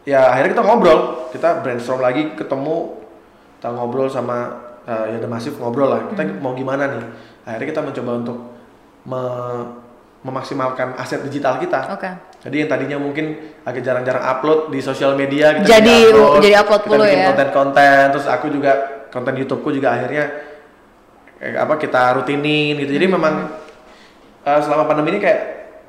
ya 0.03 0.21
akhirnya 0.29 0.51
kita 0.53 0.65
ngobrol 0.65 0.99
kita 1.31 1.63
brainstorm 1.63 2.01
lagi 2.01 2.35
ketemu 2.35 2.99
kita 3.57 3.69
ngobrol 3.71 4.07
sama 4.07 4.39
eh, 4.83 5.15
ya 5.15 5.19
The 5.19 5.27
Massive 5.27 5.57
ngobrol 5.57 5.89
lah 5.89 6.01
kita 6.11 6.23
mau 6.39 6.53
gimana 6.53 6.87
nih 6.89 7.03
akhirnya 7.43 7.69
kita 7.69 7.81
mencoba 7.81 8.13
untuk 8.17 8.39
me- 9.05 9.67
memaksimalkan 10.23 10.95
aset 10.95 11.19
digital 11.23 11.59
kita 11.59 11.91
Oke. 11.91 12.07
jadi 12.41 12.63
yang 12.63 12.71
tadinya 12.71 12.95
mungkin 12.97 13.35
agak 13.63 13.83
jarang-jarang 13.83 14.23
upload 14.23 14.71
di 14.71 14.79
sosial 14.79 15.19
media 15.19 15.59
kita 15.59 15.67
Jadi- 15.69 16.07
upload, 16.09 16.31
jadi 16.39 16.49
upload 16.63 16.83
kita 16.83 16.97
bikin 16.97 17.19
ya. 17.19 17.27
konten-konten 17.29 18.03
terus 18.15 18.27
aku 18.27 18.47
juga 18.49 18.73
konten 19.11 19.35
YouTubeku 19.35 19.71
juga 19.73 19.89
akhirnya 19.93 20.25
eh, 21.39 21.59
apa 21.59 21.75
kita 21.75 22.15
rutinin 22.15 22.79
gitu 22.79 22.91
jadi 22.93 23.07
Hmm. 23.07 23.15
memang 23.19 23.35
eh, 24.43 24.61
selama 24.61 24.85
pandemi 24.85 25.11
ini 25.11 25.21
kayak 25.21 25.41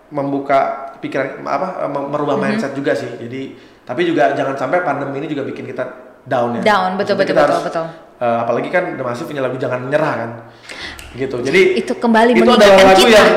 membuka 0.10 0.60
pikiran 0.98 1.42
apa 1.44 1.82
eh, 1.82 1.90
merubah 1.90 2.36
Hmm. 2.36 2.44
mindset 2.48 2.72
juga 2.72 2.94
sih 2.94 3.10
jadi 3.18 3.42
tapi 3.84 4.04
juga 4.04 4.32
jangan 4.32 4.56
sampai 4.56 4.82
pandemi 4.82 5.18
ini 5.18 5.28
juga 5.28 5.44
bikin 5.44 5.66
kita 5.66 5.84
down 6.24 6.56
ya 6.56 6.62
Down, 6.64 6.96
betul, 6.96 7.14
Maksudnya 7.14 7.20
betul, 7.20 7.36
betul, 7.36 7.44
harus, 7.44 7.60
betul. 7.66 7.86
eh, 8.20 8.38
apalagi 8.40 8.70
kan 8.70 8.84
The 8.94 9.04
Massive 9.04 9.28
punya 9.28 9.42
lagu 9.42 9.58
jangan 9.58 9.80
menyerah 9.82 10.14
kan 10.16 10.30
gitu 11.14 11.36
jadi 11.40 11.62
Itu 11.78 11.94
kembali 11.96 12.32
itu 12.32 12.42
adalah 12.44 12.78
lagu 12.86 13.02
kita. 13.02 13.12
yang 13.12 13.30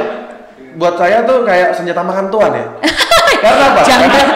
buat 0.77 0.95
saya 0.95 1.25
tuh 1.25 1.41
kayak 1.43 1.73
senjata 1.73 2.01
makan 2.01 2.29
tuan 2.29 2.53
ya. 2.53 2.67
Karena 3.43 3.65
apa? 3.67 3.81
Jangan. 3.83 4.09
Karena, 4.09 4.35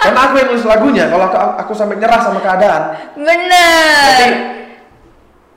karena 0.00 0.20
aku 0.22 0.34
yang 0.36 0.48
nulis 0.48 0.64
lagunya. 0.64 1.04
Kalau 1.04 1.24
aku, 1.24 1.36
aku 1.58 1.72
sampai 1.72 1.98
nyerah 1.98 2.20
sama 2.20 2.38
keadaan, 2.38 2.82
Bener. 3.12 3.98
berarti 4.00 4.28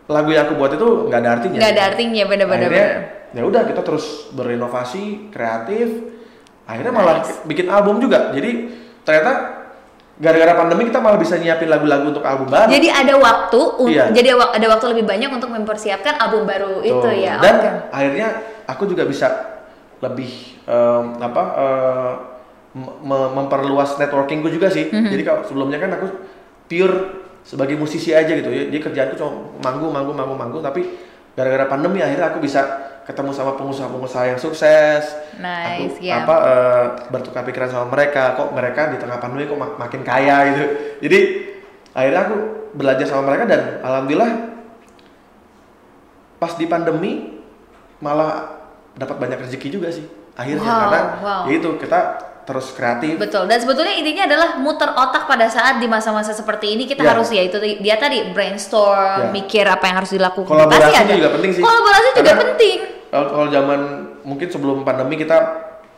lagu 0.08 0.30
yang 0.30 0.44
aku 0.44 0.54
buat 0.58 0.72
itu 0.74 0.88
nggak 1.06 1.20
ada 1.22 1.30
artinya. 1.32 1.58
Nggak 1.58 1.72
ada 1.72 1.84
artinya, 1.86 2.24
bener-bener. 2.26 2.72
Ya 3.32 3.48
udah 3.48 3.64
kita 3.64 3.82
terus 3.82 4.28
berinovasi, 4.32 5.32
kreatif. 5.32 5.88
Akhirnya 6.68 6.92
malah 6.92 7.24
Nice. 7.24 7.44
bikin 7.48 7.68
album 7.68 8.00
juga. 8.00 8.32
Jadi 8.32 8.72
ternyata 9.02 9.32
gara-gara 10.22 10.54
pandemi 10.54 10.86
kita 10.86 11.02
malah 11.02 11.18
bisa 11.18 11.40
nyiapin 11.40 11.66
lagu-lagu 11.66 12.12
untuk 12.12 12.22
album 12.22 12.52
baru. 12.52 12.70
Jadi 12.70 12.88
ada 12.88 13.16
waktu, 13.18 13.62
Iya. 13.90 14.06
jadi 14.14 14.30
ada 14.38 14.68
waktu 14.70 14.86
lebih 14.94 15.06
banyak 15.10 15.30
untuk 15.34 15.50
mempersiapkan 15.50 16.20
album 16.20 16.46
baru 16.46 16.84
itu 16.84 17.02
Tuh. 17.02 17.16
ya. 17.16 17.42
Dan 17.42 17.56
Oke. 17.58 17.70
akhirnya 17.90 18.28
aku 18.68 18.84
juga 18.86 19.08
bisa 19.08 19.28
lebih 19.98 20.30
em, 20.70 21.06
apa 21.20 21.44
mem- 22.76 23.32
memperluas 23.36 23.98
networkingku 23.98 24.48
juga 24.48 24.70
sih. 24.70 24.88
Mhm. 24.88 25.10
Jadi 25.10 25.24
kalau 25.26 25.42
sebelumnya 25.44 25.80
kan 25.80 25.92
aku 25.98 26.08
pure 26.68 26.96
sebagai 27.42 27.76
musisi 27.76 28.14
aja 28.14 28.30
gitu. 28.30 28.48
Jadi 28.48 28.78
kerjaanku 28.78 29.18
cuma 29.18 29.32
manggung, 29.60 29.92
manggung, 29.92 30.16
manggung, 30.16 30.38
manggung. 30.38 30.62
Tapi 30.62 30.82
gara-gara 31.34 31.66
pandemi 31.68 32.04
akhirnya 32.04 32.32
aku 32.32 32.40
bisa 32.44 32.62
ketemu 33.02 33.34
sama 33.34 33.58
pengusaha-pengusaha 33.58 34.26
yang 34.36 34.40
sukses. 34.40 35.04
Nice, 35.42 35.98
aku 35.98 36.06
ya. 36.06 36.22
apa 36.24 36.36
eh, 36.46 36.86
bertukar 37.10 37.42
pikiran 37.44 37.70
sama 37.72 37.86
mereka. 37.90 38.38
Kok 38.38 38.54
mereka 38.54 38.94
di 38.94 38.98
tengah 39.02 39.18
pandemi 39.18 39.50
kok 39.50 39.58
mak- 39.58 39.78
makin 39.82 40.02
kaya 40.06 40.38
gitu. 40.54 40.64
Jadi 41.10 41.20
akhirnya 41.92 42.22
aku 42.30 42.36
belajar 42.72 43.04
sama 43.04 43.28
mereka 43.28 43.44
dan 43.52 43.84
alhamdulillah 43.84 44.32
pas 46.40 46.56
di 46.56 46.66
pandemi 46.66 47.38
malah 48.02 48.64
dapat 48.98 49.20
banyak 49.20 49.44
rezeki 49.46 49.68
juga 49.78 49.92
sih 49.94 50.08
akhirnya 50.34 50.64
Wow, 50.66 50.80
karena 50.88 51.00
wow. 51.22 51.42
ya 51.46 51.54
itu 51.60 51.70
kita 51.78 52.00
terus 52.42 52.72
kreatif 52.72 53.16
Betul. 53.16 53.46
Dan 53.46 53.58
sebetulnya 53.58 53.94
intinya 53.94 54.24
adalah 54.26 54.50
muter 54.58 54.90
otak 54.90 55.26
pada 55.26 55.46
saat 55.46 55.78
di 55.78 55.86
masa-masa 55.86 56.32
seperti 56.32 56.74
ini 56.74 56.84
kita 56.86 57.02
Ya. 57.02 57.14
harus 57.14 57.30
ya 57.30 57.42
itu 57.42 57.56
dia 57.60 57.96
tadi 57.96 58.30
brainstorm, 58.30 59.20
Ya. 59.20 59.32
mikir 59.32 59.64
apa 59.64 59.86
yang 59.86 59.98
harus 59.98 60.12
dilakukan. 60.12 60.50
Kolaborasi 60.50 60.90
Pasti 60.90 61.04
ada. 61.04 61.14
juga 61.16 61.30
penting 61.32 61.52
sih. 61.52 61.62
Kolaborasi 61.62 62.08
juga 62.12 62.22
Karena- 62.24 62.42
penting. 62.44 62.78
kalau 63.12 63.48
zaman 63.48 63.80
mungkin 64.22 64.48
sebelum 64.48 64.78
pandemi 64.82 65.16
kita 65.16 65.38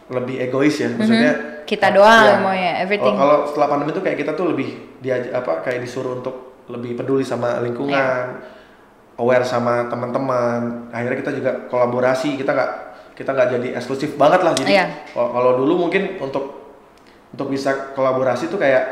lebih 0.10 0.36
egois 0.42 0.76
ya 0.76 0.90
maksudnya 0.90 1.32
Mhm. 1.34 1.52
Kita 1.64 1.88
doang 1.90 2.44
maunya, 2.44 2.84
everything. 2.84 3.16
kalau, 3.16 3.48
setelah 3.48 3.68
pandemi 3.70 3.92
tuh 3.92 4.04
kayak 4.04 4.20
kita 4.20 4.36
tuh 4.36 4.52
lebih 4.52 4.68
diaj 5.00 5.32
apa 5.32 5.64
kayak 5.64 5.80
disuruh 5.80 6.20
untuk 6.20 6.60
lebih 6.68 6.92
peduli 6.94 7.24
sama 7.24 7.60
lingkungan 7.60 7.96
Iya. 7.96 8.52
aware 9.16 9.44
sama 9.44 9.88
teman-teman 9.88 10.90
akhirnya 10.90 11.18
kita 11.18 11.32
juga 11.32 11.52
kolaborasi 11.68 12.36
kita 12.36 12.52
nggak 12.52 12.72
kita 13.14 13.30
nggak 13.30 13.50
jadi 13.52 13.68
eksklusif 13.78 14.16
banget 14.16 14.42
lah 14.42 14.54
jadi 14.54 14.70
Iya. 14.72 14.86
kalau 15.14 15.56
dulu 15.56 15.88
mungkin 15.88 16.18
untuk 16.18 16.66
untuk 17.30 17.48
bisa 17.48 17.94
kolaborasi 17.94 18.48
tuh 18.48 18.58
kayak 18.58 18.84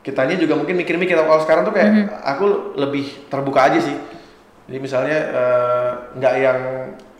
kitanya 0.00 0.36
juga 0.36 0.54
mungkin 0.54 0.76
mikir-mikir 0.76 1.16
kalau 1.16 1.40
sekarang 1.40 1.64
tuh 1.64 1.72
kayak 1.72 1.90
Mhm. 1.90 2.04
aku 2.22 2.44
lebih 2.76 3.04
terbuka 3.26 3.66
aja 3.66 3.78
sih 3.78 3.96
jadi 4.64 4.78
misalnya 4.78 5.18
eh, 5.32 5.90
nggak 6.16 6.34
yang 6.36 6.58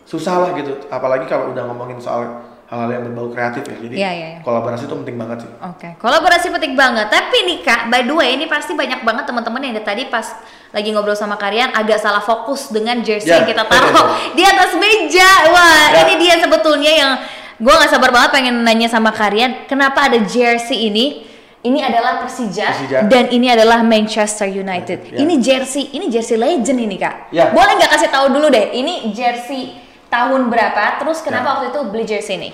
susah 0.03 0.35
lah 0.39 0.49
gitu 0.53 0.87
apalagi 0.87 1.25
kalau 1.25 1.51
udah 1.51 1.63
ngomongin 1.65 1.99
soal 1.99 2.23
hal-hal 2.67 2.89
yang 2.91 3.03
berbau 3.05 3.27
kreatif 3.29 3.63
ya 3.63 3.75
jadi 3.77 3.95
Iya, 3.95 4.11
iya, 4.11 4.27
iya. 4.29 4.39
kolaborasi 4.39 4.85
itu 4.85 4.95
penting 4.95 5.15
banget 5.15 5.37
sih 5.43 5.51
Oke, 5.63 5.89
kolaborasi 5.97 6.47
penting 6.49 6.75
banget. 6.75 7.07
Tapi 7.07 7.37
nih 7.43 7.57
kak, 7.61 7.87
by 7.87 8.03
the 8.03 8.11
way, 8.11 8.35
ini 8.35 8.43
pasti 8.45 8.71
banyak 8.71 9.03
banget 9.03 9.23
teman-teman 9.23 9.61
yang 9.61 9.79
tadi 9.81 10.03
pas 10.05 10.27
lagi 10.69 10.91
ngobrol 10.91 11.15
sama 11.15 11.35
kalian 11.35 11.71
agak 11.71 11.97
salah 11.97 12.19
fokus 12.19 12.69
dengan 12.69 12.99
jersey 12.99 13.31
Ya, 13.31 13.39
yang 13.39 13.47
kita 13.47 13.63
taruh 13.65 13.93
di 14.35 14.43
atas 14.43 14.75
meja. 14.75 15.29
Wah, 15.49 15.95
Ya. 15.95 16.03
ini 16.05 16.13
dia 16.19 16.35
sebetulnya 16.37 16.91
yang 16.91 17.11
gue 17.57 17.71
nggak 17.71 17.89
sabar 17.89 18.11
banget 18.11 18.29
pengen 18.35 18.55
nanya 18.61 18.85
sama 18.85 19.09
kalian, 19.09 19.65
kenapa 19.65 20.11
ada 20.11 20.19
jersey 20.21 20.87
ini? 20.87 21.25
Ini 21.57 21.83
adalah 21.83 22.21
Persija, 22.21 22.69
Persija. 22.69 22.97
dan 23.09 23.27
ini 23.27 23.49
adalah 23.49 23.81
Manchester 23.81 24.45
United. 24.45 25.11
Ya. 25.11 25.17
Ini 25.19 25.33
jersey, 25.41 25.89
ini 25.91 26.07
jersey 26.07 26.37
legend 26.37 26.79
ini 26.79 26.95
kak. 26.95 27.33
Ya. 27.33 27.49
Boleh 27.49 27.75
nggak 27.75 27.91
kasih 27.91 28.09
tahu 28.13 28.29
dulu 28.29 28.47
deh, 28.47 28.71
ini 28.71 29.09
jersey 29.11 29.73
tahun 30.07 30.47
berapa? 30.47 31.01
Terus 31.01 31.19
kenapa 31.19 31.43
Ya. 31.43 31.51
waktu 31.57 31.65
itu 31.73 31.79
beli 31.89 32.05
jersey 32.05 32.35
ini? 32.37 32.49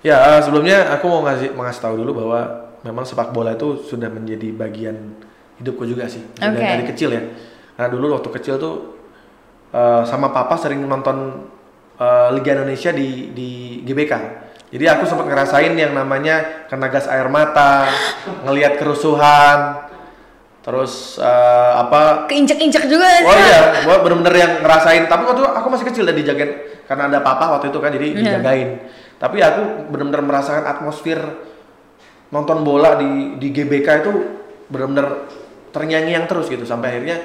Ya, 0.00 0.16
eh, 0.32 0.40
sebelumnya 0.42 0.90
aku 0.94 1.06
mau 1.06 1.22
ngasih 1.22 1.52
mengasih 1.52 1.82
tahu 1.82 1.94
dulu 1.98 2.24
bahwa 2.24 2.40
memang 2.82 3.04
sepak 3.04 3.30
bola 3.30 3.54
itu 3.54 3.84
sudah 3.84 4.06
menjadi 4.06 4.48
bagian 4.50 4.96
hidupku 5.58 5.84
juga 5.84 6.04
sih. 6.06 6.22
Dari, 6.36 6.56
Oke. 6.56 6.64
dari 6.64 6.84
kecil 6.88 7.08
ya. 7.12 7.22
Karena 7.76 7.88
dulu 7.92 8.16
waktu 8.16 8.28
kecil 8.40 8.56
tuh 8.56 8.74
eh, 9.72 10.02
sama 10.04 10.32
papa 10.32 10.56
sering 10.56 10.84
nonton 10.84 11.48
eh, 11.96 12.28
Liga 12.36 12.56
Indonesia 12.56 12.92
di 12.92 13.32
di 13.32 13.48
GBK. 13.84 14.44
Jadi 14.66 14.84
aku 14.90 15.06
sempat 15.06 15.30
ngerasain 15.30 15.72
yang 15.78 15.94
namanya 15.94 16.66
kena 16.66 16.90
gas 16.90 17.06
air 17.06 17.30
mata, 17.30 17.86
ngelihat 18.44 18.76
kerusuhan, 18.82 19.86
terus 20.60 21.16
eh, 21.22 21.72
apa 21.78 22.26
Keinjek-injek 22.26 22.90
juga 22.90 23.06
Oh 23.22 23.36
iya, 23.38 23.86
gua 23.86 24.02
bener-bener 24.02 24.34
yang 24.34 24.52
ngerasain. 24.66 25.06
Tapi 25.06 25.22
waktu 25.22 25.42
aku 25.46 25.66
masih 25.70 25.86
kecil 25.88 26.04
dan 26.04 26.18
dijagain 26.18 26.52
karena 26.86 27.08
ada 27.10 27.18
papa 27.22 27.58
waktu 27.58 27.70
itu 27.70 27.78
kan, 27.78 27.90
jadi 27.94 28.06
Iya. 28.10 28.18
dijagain. 28.18 28.68
Tapi 29.16 29.40
aku 29.40 29.88
bener-bener 29.88 30.20
merasakan 30.20 30.68
atmosfer 30.68 31.18
nonton 32.28 32.66
bola 32.66 32.98
di 32.98 33.38
di 33.38 33.48
GBK 33.54 33.88
itu 34.02 34.12
bener-bener 34.66 35.30
ternyanyi-yang 35.76 36.24
terus 36.24 36.48
gitu 36.48 36.64
sampai 36.64 36.96
akhirnya 36.96 37.20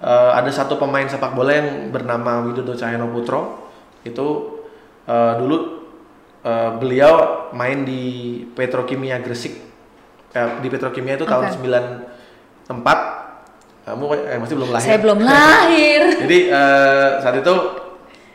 eh, 0.00 0.30
ada 0.32 0.48
satu 0.48 0.80
pemain 0.80 1.04
sepak 1.04 1.36
bola 1.36 1.52
yang 1.52 1.92
bernama 1.92 2.40
Widodo 2.48 2.72
Cahyono 2.72 3.12
Putro 3.12 3.68
itu 4.08 4.56
eh, 5.04 5.32
dulu 5.36 5.84
eh, 6.40 6.70
beliau 6.80 7.12
main 7.52 7.84
di 7.84 8.00
Petrokimia 8.56 9.20
Gresik 9.20 9.68
Eh, 10.30 10.62
di 10.62 10.70
Petrokimia 10.70 11.18
itu 11.18 11.26
tahun 11.26 11.50
Oke. 11.50 11.58
94 12.70 12.78
kamu 13.82 14.04
eh, 14.30 14.38
masih 14.38 14.54
belum 14.62 14.70
lahir 14.70 14.86
Saya 14.86 15.02
belum 15.02 15.26
lahir. 15.26 16.00
jadi 16.22 16.38
eh, 16.54 17.18
saat 17.18 17.42
itu 17.42 17.50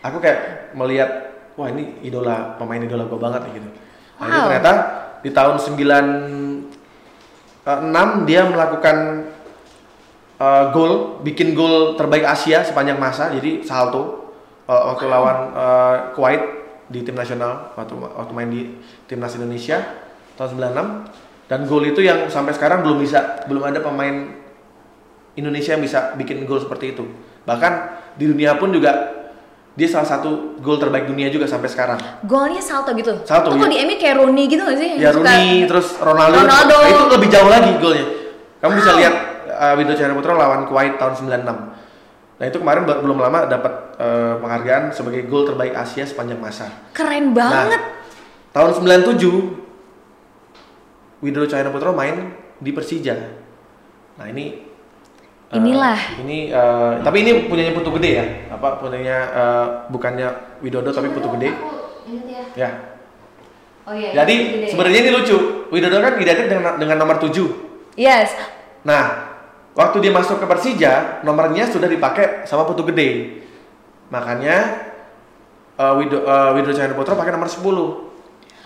aku 0.04 0.20
kayak 0.20 0.76
melihat 0.76 1.32
wah 1.56 1.72
ini 1.72 1.96
idola 2.04 2.60
pemain 2.60 2.84
idola 2.84 3.08
gue 3.08 3.16
banget 3.16 3.48
gitu. 3.48 3.72
Wow. 4.20 4.52
ternyata 4.52 4.72
di 5.24 5.32
tahun 5.32 5.56
96 5.56 8.28
dia 8.28 8.44
melakukan 8.44 9.24
eh, 10.36 10.64
gol, 10.70 10.94
bikin 11.22 11.52
gol 11.52 11.96
terbaik 11.96 12.24
Asia 12.24 12.62
sepanjang 12.62 12.96
masa. 12.96 13.30
Jadi 13.30 13.62
salto 13.62 14.32
eh, 14.64 14.82
waktu 14.86 15.06
lawan 15.06 15.38
eh, 15.52 15.96
Kuwait 16.12 16.44
di 16.86 17.02
tim 17.02 17.14
nasional 17.14 17.74
waktu 17.74 17.98
waktu 17.98 18.32
main 18.32 18.46
di 18.48 18.62
timnas 19.06 19.34
Indonesia 19.34 19.82
tahun 20.36 20.54
96 20.54 21.50
dan 21.50 21.66
gol 21.66 21.82
itu 21.82 21.98
yang 22.00 22.30
sampai 22.30 22.54
sekarang 22.54 22.86
belum 22.86 23.02
bisa 23.02 23.42
belum 23.46 23.64
ada 23.64 23.82
pemain 23.82 24.38
Indonesia 25.36 25.74
yang 25.74 25.82
bisa 25.82 26.14
bikin 26.14 26.46
gol 26.46 26.60
seperti 26.60 26.94
itu. 26.94 27.04
Bahkan 27.44 27.74
di 28.16 28.26
dunia 28.26 28.56
pun 28.56 28.70
juga 28.70 29.12
dia 29.76 29.90
salah 29.90 30.08
satu 30.08 30.56
gol 30.58 30.78
terbaik 30.78 31.04
dunia 31.06 31.28
juga 31.28 31.44
sampai 31.46 31.68
sekarang. 31.68 32.00
Golnya 32.24 32.62
salto 32.62 32.94
gitu. 32.94 33.12
Salto, 33.28 33.52
Itu 33.52 33.60
kalau 33.60 33.68
iya. 33.68 33.84
di 33.84 33.86
MU 33.86 33.96
kayak 33.98 34.16
Rooney 34.16 34.44
gitu 34.48 34.62
gak 34.64 34.78
sih? 34.78 34.90
Ya 34.96 35.10
suka- 35.12 35.26
Rooney 35.28 35.68
terus 35.68 35.88
Ronaldo, 36.00 36.38
Ronaldo. 36.40 36.76
Nah, 36.78 36.88
itu 36.88 37.04
lebih 37.12 37.30
jauh 37.30 37.50
lagi 37.50 37.72
golnya. 37.76 38.06
Kamu 38.62 38.72
bisa 38.78 38.92
Wow. 38.94 39.00
lihat 39.04 39.14
uh, 39.56 39.80
Widodo 39.80 39.96
Cahyono 39.96 40.20
Putra 40.20 40.36
lawan 40.36 40.68
Kuwait 40.68 41.00
tahun 41.00 41.16
96. 41.16 41.48
Nah 42.36 42.44
itu 42.44 42.60
kemarin 42.60 42.84
belum 42.84 43.16
lama 43.16 43.48
dapat 43.48 43.96
uh, 43.96 44.36
penghargaan 44.44 44.92
sebagai 44.92 45.24
gol 45.32 45.48
terbaik 45.48 45.72
Asia 45.72 46.04
sepanjang 46.04 46.38
masa. 46.38 46.68
Keren 46.92 47.32
banget. 47.32 47.80
Nah, 47.80 47.96
tahun 48.52 48.84
97 48.84 51.24
Widodo 51.24 51.48
Cahyono 51.48 51.72
Putra 51.72 51.96
main 51.96 52.36
di 52.60 52.76
Persija. 52.76 53.46
Nah 54.16 54.26
ini 54.32 54.46
eh, 55.52 55.58
Inilah. 55.60 56.00
ini 56.24 56.52
eh, 56.52 56.94
tapi 57.04 57.18
ini 57.24 57.32
punyanya 57.48 57.74
Putu 57.76 57.92
Gede 58.00 58.10
ya. 58.16 58.26
Apa 58.52 58.80
punyanya 58.80 59.18
eh, 59.32 59.66
bukannya 59.92 60.28
Widodo 60.64 60.92
tapi 60.92 61.12
Putu 61.12 61.28
Gede. 61.36 61.52
Ya. 62.56 62.70
Oh 63.86 63.94
iya. 63.94 64.24
Jadi 64.24 64.68
sebenarnya 64.72 65.00
ini 65.08 65.12
lucu. 65.12 65.38
Widodo 65.72 66.00
kan 66.00 66.16
identik 66.22 66.48
dengan 66.48 66.80
dengan 66.80 66.98
nomor 67.02 67.20
7. 67.20 68.00
Yes. 68.00 68.32
Nah, 68.86 69.35
waktu 69.76 69.98
dia 70.02 70.12
masuk 70.16 70.40
ke 70.40 70.46
Persija, 70.48 71.22
nomornya 71.22 71.68
sudah 71.68 71.86
dipakai 71.92 72.48
sama 72.48 72.64
Putu 72.64 72.88
Gede. 72.88 73.44
Makanya 74.10 74.88
eh, 75.76 75.94
Wido 76.00 76.24
eh, 76.24 76.52
Widodo 76.56 76.74
Cahyono 76.74 76.96
Putra 76.96 77.20
pakai 77.20 77.36
nomor 77.36 77.52
10. 77.52 77.62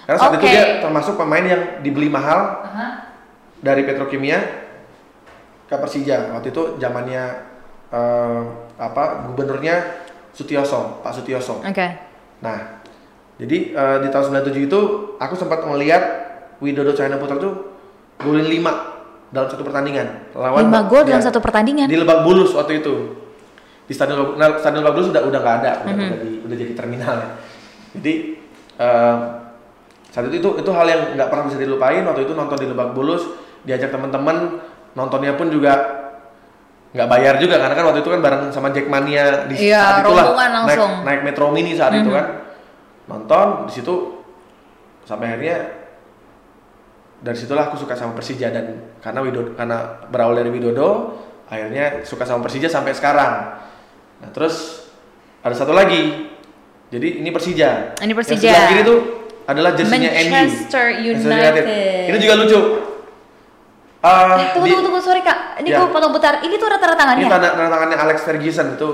Karena 0.06 0.18
saat 0.18 0.34
itu 0.42 0.46
Oke. 0.46 0.54
dia 0.54 0.82
termasuk 0.82 1.14
pemain 1.22 1.46
yang 1.46 1.62
dibeli 1.86 2.10
mahal 2.10 2.66
Aha. 2.66 2.88
dari 3.62 3.86
Petrokimia 3.86 4.42
ke 5.70 5.76
Persija. 5.76 6.34
Waktu 6.34 6.54
itu 6.54 6.78
zamannya 6.78 7.24
eh, 7.90 8.42
apa 8.78 9.30
gubernurnya 9.30 10.06
Sutioso, 10.34 11.02
Pak 11.02 11.14
Sutioso. 11.14 11.62
Oke. 11.66 11.88
Nah, 12.40 12.80
jadi 13.42 13.58
eh, 13.74 13.98
di 14.06 14.08
tahun 14.14 14.46
97 14.46 14.70
itu 14.70 14.80
aku 15.18 15.34
sempat 15.34 15.66
melihat 15.66 16.04
Widodo 16.62 16.94
Cahyono 16.94 17.18
Putra 17.18 17.42
tuh 17.42 17.54
golin 18.20 18.46
5 18.46 18.99
dalam 19.30 19.48
satu 19.48 19.62
pertandingan. 19.62 20.34
Lawan 20.34 20.66
Lima 20.66 20.82
gol 20.86 21.06
dalam 21.06 21.22
ya, 21.22 21.26
satu 21.26 21.40
pertandingan. 21.40 21.86
Di 21.86 21.98
Lebak 21.98 22.24
Bulus 22.24 22.52
waktu 22.52 22.82
itu. 22.82 22.94
Di 23.86 23.94
Stadion 23.94 24.36
nah, 24.36 24.58
Stadion 24.58 24.82
Lebak 24.82 24.96
Bulus 24.96 25.10
udah 25.10 25.22
udah 25.24 25.40
nggak 25.40 25.56
ada, 25.62 25.72
udah, 25.82 25.94
Mhm. 25.94 26.02
udah, 26.06 26.18
di- 26.20 26.40
udah 26.46 26.56
jadi 26.58 26.74
terminal 26.74 27.14
ya. 27.16 27.30
Jadi 27.98 28.14
eh, 28.80 29.16
saat 30.08 30.26
itu 30.26 30.36
itu 30.38 30.50
itu 30.58 30.70
hal 30.72 30.88
yang 30.88 31.02
nggak 31.14 31.30
pernah 31.30 31.44
bisa 31.46 31.58
dilupain 31.58 32.02
waktu 32.02 32.22
itu 32.24 32.34
nonton 32.34 32.58
di 32.58 32.68
Lebak 32.68 32.94
Bulus 32.94 33.22
diajak 33.62 33.92
teman-teman 33.92 34.58
nontonnya 34.92 35.36
pun 35.36 35.52
juga 35.52 35.74
nggak 36.90 37.06
bayar 37.06 37.38
juga 37.38 37.60
karena 37.60 37.76
kan 37.76 37.86
waktu 37.86 38.02
itu 38.02 38.10
kan 38.10 38.18
bareng 38.18 38.42
sama 38.50 38.74
Jackmania 38.74 39.46
di 39.46 39.70
Iya, 39.70 39.78
saat 39.78 40.02
itulah 40.02 40.26
naik, 40.66 40.80
naik 41.06 41.22
Metro 41.22 41.54
Mini 41.54 41.78
saat 41.78 41.94
itu 41.94 42.10
Mhm. 42.10 42.18
kan 42.18 42.26
nonton 43.06 43.48
di 43.68 43.74
situ 43.78 43.94
sampai 45.04 45.30
akhirnya 45.30 45.58
dari 47.20 47.38
situlah 47.38 47.68
aku 47.68 47.78
suka 47.78 47.94
sama 47.94 48.16
Persija 48.16 48.50
dan 48.50 48.89
karena 49.00 49.20
Widodo 49.20 49.52
karena 49.54 49.78
berawal 50.06 50.36
dari 50.36 50.50
Widodo 50.50 51.16
akhirnya 51.46 52.04
suka 52.04 52.24
sama 52.24 52.44
Persija 52.44 52.68
sampai 52.68 52.92
sekarang 52.92 53.32
nah 54.20 54.30
terus 54.30 54.86
ada 55.40 55.54
satu 55.54 55.72
lagi 55.72 56.28
jadi 56.90 57.20
ini 57.20 57.30
Persija 57.30 57.96
Ini 57.98 58.06
yang 58.06 58.18
Persija. 58.18 58.40
sebelah 58.44 58.68
kiri 58.68 58.84
tuh 58.84 59.00
adalah 59.46 59.72
jersinya 59.74 60.10
MU 60.10 60.30
Manchester 60.30 60.84
United. 60.96 61.64
ini 62.06 62.18
juga 62.20 62.36
lucu 62.38 62.62
Ah, 64.00 64.40
Eh, 64.40 64.56
tunggu, 64.56 64.64
di- 64.64 64.72
tunggu, 64.72 64.88
tunggu, 64.88 65.00
sorry 65.04 65.20
kak. 65.20 65.60
Ini 65.60 65.76
Ya. 65.76 65.84
gue 65.84 65.92
potong 65.92 66.16
bentar. 66.16 66.40
Ini 66.40 66.56
tuh 66.56 66.72
rata-rata 66.72 66.96
ini 66.96 67.00
tangannya. 67.20 67.28
tanda, 67.28 67.48
tanda 67.52 67.68
tangannya 67.68 67.98
Alex 68.00 68.18
Ferguson 68.24 68.80
itu 68.80 68.90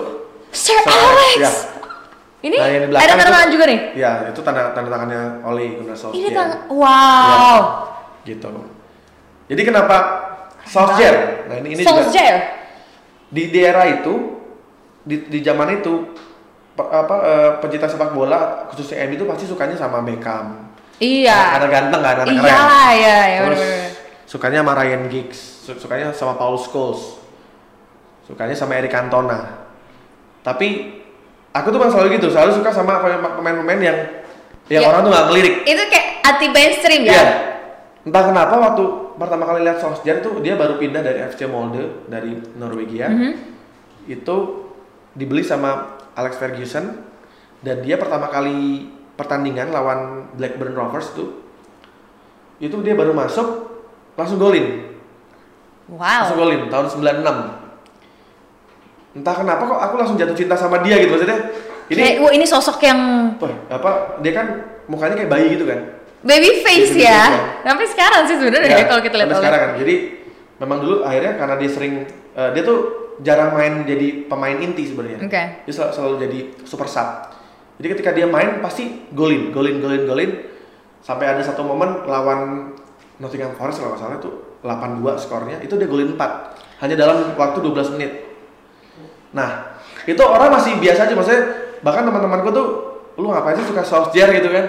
Sir 0.50 0.81
Sir 0.81 0.89
Alex. 0.89 1.38
ya. 1.38 1.51
Ini 2.41 2.57
Nah, 2.57 2.65
yang 2.65 2.83
di 2.89 2.95
ada 2.95 3.05
tanda 3.05 3.21
itu- 3.21 3.29
tangan 3.29 3.50
juga 3.53 3.65
nih. 3.69 3.79
ya 3.93 4.12
itu 4.33 4.39
tanda 4.41 4.74
tanda 4.74 4.89
tangannya 4.89 5.21
Ole 5.45 5.77
Gunnar 5.77 5.93
Solskjaer 5.93 6.17
Ini 6.17 6.29
tang, 6.33 6.50
wow. 6.74 7.57
gitu 8.25 8.50
jadi 9.45 9.61
kenapa 9.63 9.97
Solskjaer 10.63 11.45
nah 11.45 11.55
ini 11.57 11.73
ini 11.73 11.81
juga 11.81 12.01
Solskjaer. 12.01 12.35
di 13.27 13.49
di 13.49 13.59
era 13.59 13.85
itu 13.85 14.13
di 15.01 15.25
di 15.25 15.39
zaman 15.39 15.75
itu 15.75 16.09
pe- 16.71 16.89
apa 16.89 17.15
eh, 17.21 17.51
pencinta 17.59 17.85
sepak 17.85 18.11
bola 18.11 18.65
khususnya 18.67 19.05
MU 19.05 19.15
itu 19.15 19.25
pasti 19.25 19.45
sukanya 19.45 19.75
sama 19.75 20.01
Beckham 20.01 20.65
Iya. 20.95 21.35
karena 21.53 21.67
ganteng 21.69 22.01
kan 22.01 22.13
karena 22.17 22.31
Iya, 22.31 22.39
keren 22.39 22.55
iya, 22.95 23.19
iya. 23.27 23.39
terus 23.41 23.59
bener-bener. 23.59 23.91
sukanya 24.25 24.57
sama 24.59 24.73
Ryan 24.73 25.03
Giggs 25.05 25.39
su- 25.61 25.77
sukanya 25.77 26.05
sama 26.09 26.33
Paul 26.33 26.55
Scholes 26.55 27.19
sukanya 28.23 28.53
sama 28.53 28.75
Eric 28.75 28.89
Cantona 28.89 29.67
tapi 30.41 30.97
aku 31.51 31.67
tuh 31.67 31.77
kan 31.77 31.89
selalu 31.89 32.15
gitu 32.15 32.27
selalu 32.29 32.51
suka 32.53 32.69
sama 32.69 33.03
pemain-pemain 33.31 33.81
yang 33.83 33.97
yang 34.67 34.81
Ya. 34.81 34.87
orang 34.87 35.01
tuh 35.01 35.11
nggak 35.11 35.25
ngelirik 35.27 35.55
Itu 35.63 35.83
kayak 35.85 36.07
anti 36.23 36.47
mainstream 36.49 37.01
ya. 37.03 37.11
Iya. 37.11 37.25
Entah 38.05 38.24
kenapa 38.29 38.53
waktu 38.62 38.83
pertama 39.17 39.43
kali 39.50 39.65
lihat 39.65 39.81
Solskjaer 39.81 40.21
tuh 40.21 40.38
dia 40.45 40.53
baru 40.53 40.77
pindah 40.77 41.01
dari 41.01 41.25
FC 41.25 41.50
Molde 41.50 42.05
dari 42.05 42.38
Norwegia. 42.53 43.09
Mhm. 43.09 43.33
Itu 44.05 44.69
dibeli 45.17 45.41
sama 45.41 45.97
Alex 46.13 46.38
Ferguson 46.38 47.01
dan 47.65 47.81
dia 47.81 47.97
pertama 47.97 48.29
kali 48.29 48.85
pertandingan 49.17 49.74
lawan 49.74 50.29
Blackburn 50.38 50.75
Rovers 50.77 51.15
tuh 51.17 51.41
itu 52.62 52.75
dia 52.85 52.93
baru 52.95 53.12
masuk 53.12 53.47
langsung 54.15 54.39
golin. 54.39 54.95
Langsung 55.89 56.38
Wow. 56.39 56.45
golin 56.45 56.62
tahun 56.69 56.85
96. 56.88 57.38
Entah 59.15 59.35
kenapa 59.35 59.63
kok 59.63 59.79
aku 59.79 59.95
langsung 59.97 60.17
jatuh 60.19 60.35
cinta 60.35 60.55
sama 60.55 60.83
dia 60.83 61.00
gitu 61.00 61.15
maksudnya. 61.15 61.39
Ini 61.85 62.01
Kayak, 62.01 62.17
wah 62.21 62.31
ini 62.33 62.45
sosok 62.45 62.81
yang 62.81 63.00
apa 63.69 64.17
dia 64.19 64.33
kan 64.33 64.47
mukanya 64.89 65.15
kayak 65.15 65.31
bayi 65.31 65.47
gitu 65.57 65.65
kan. 65.69 65.79
Baby 66.22 66.63
face 66.63 66.93
Baby 66.93 67.01
face, 67.01 67.03
ya. 67.03 67.12
ya. 67.12 67.24
Sampai 67.65 67.86
sekarang 67.89 68.22
sih 68.29 68.36
sebenarnya 68.39 68.69
Ya, 68.69 68.77
ya, 68.79 68.86
kalau 68.88 69.01
kita 69.03 69.15
lihat 69.17 69.29
sampai 69.34 69.41
sekarang 69.43 69.62
kan. 69.62 69.72
Jadi 69.81 69.95
memang 70.55 70.77
dulu 70.79 70.95
akhirnya 71.03 71.34
karena 71.36 71.55
dia 71.60 71.69
sering 71.69 71.93
eh, 72.36 72.50
dia 72.55 72.63
tuh 72.63 72.79
jarang 73.24 73.55
main 73.55 73.74
jadi 73.88 74.07
pemain 74.27 74.57
inti 74.60 74.84
sebenarnya. 74.88 75.19
Oke. 75.24 75.43
Dia 75.67 75.74
selalu, 75.74 75.91
selalu 75.95 76.15
jadi 76.27 76.39
super 76.67 76.88
sub. 76.88 77.07
Jadi 77.75 77.88
ketika 77.91 78.12
dia 78.15 78.27
main 78.27 78.63
pasti 78.63 79.07
golin, 79.12 79.51
golin, 79.51 79.84
golin, 79.84 80.03
golin. 80.07 80.31
Sampai 81.03 81.29
ada 81.29 81.43
satu 81.43 81.62
momen 81.62 82.07
lawan 82.07 82.72
Nottingham 83.22 83.53
Forest 83.55 83.79
kalau 83.79 83.95
salah 83.95 84.17
itu 84.17 84.57
8-2 84.65 85.05
skornya, 85.22 85.57
itu 85.62 85.77
dia 85.77 85.86
golin 85.86 86.17
4 86.17 86.81
hanya 86.81 86.95
dalam 86.98 87.38
waktu 87.38 87.62
12 87.62 87.93
menit. 87.95 88.12
Nah, 89.31 89.77
itu 90.03 90.19
orang 90.24 90.50
masih 90.50 90.79
biasa 90.81 91.05
aja 91.07 91.13
maksudnya 91.13 91.43
bahkan 91.86 92.07
teman-temanku 92.07 92.50
tuh 92.50 92.67
lu 93.15 93.31
ngapain 93.31 93.55
sih 93.55 93.67
suka 93.67 93.86
Solskjaer 93.86 94.34
gitu 94.34 94.50
kan? 94.50 94.65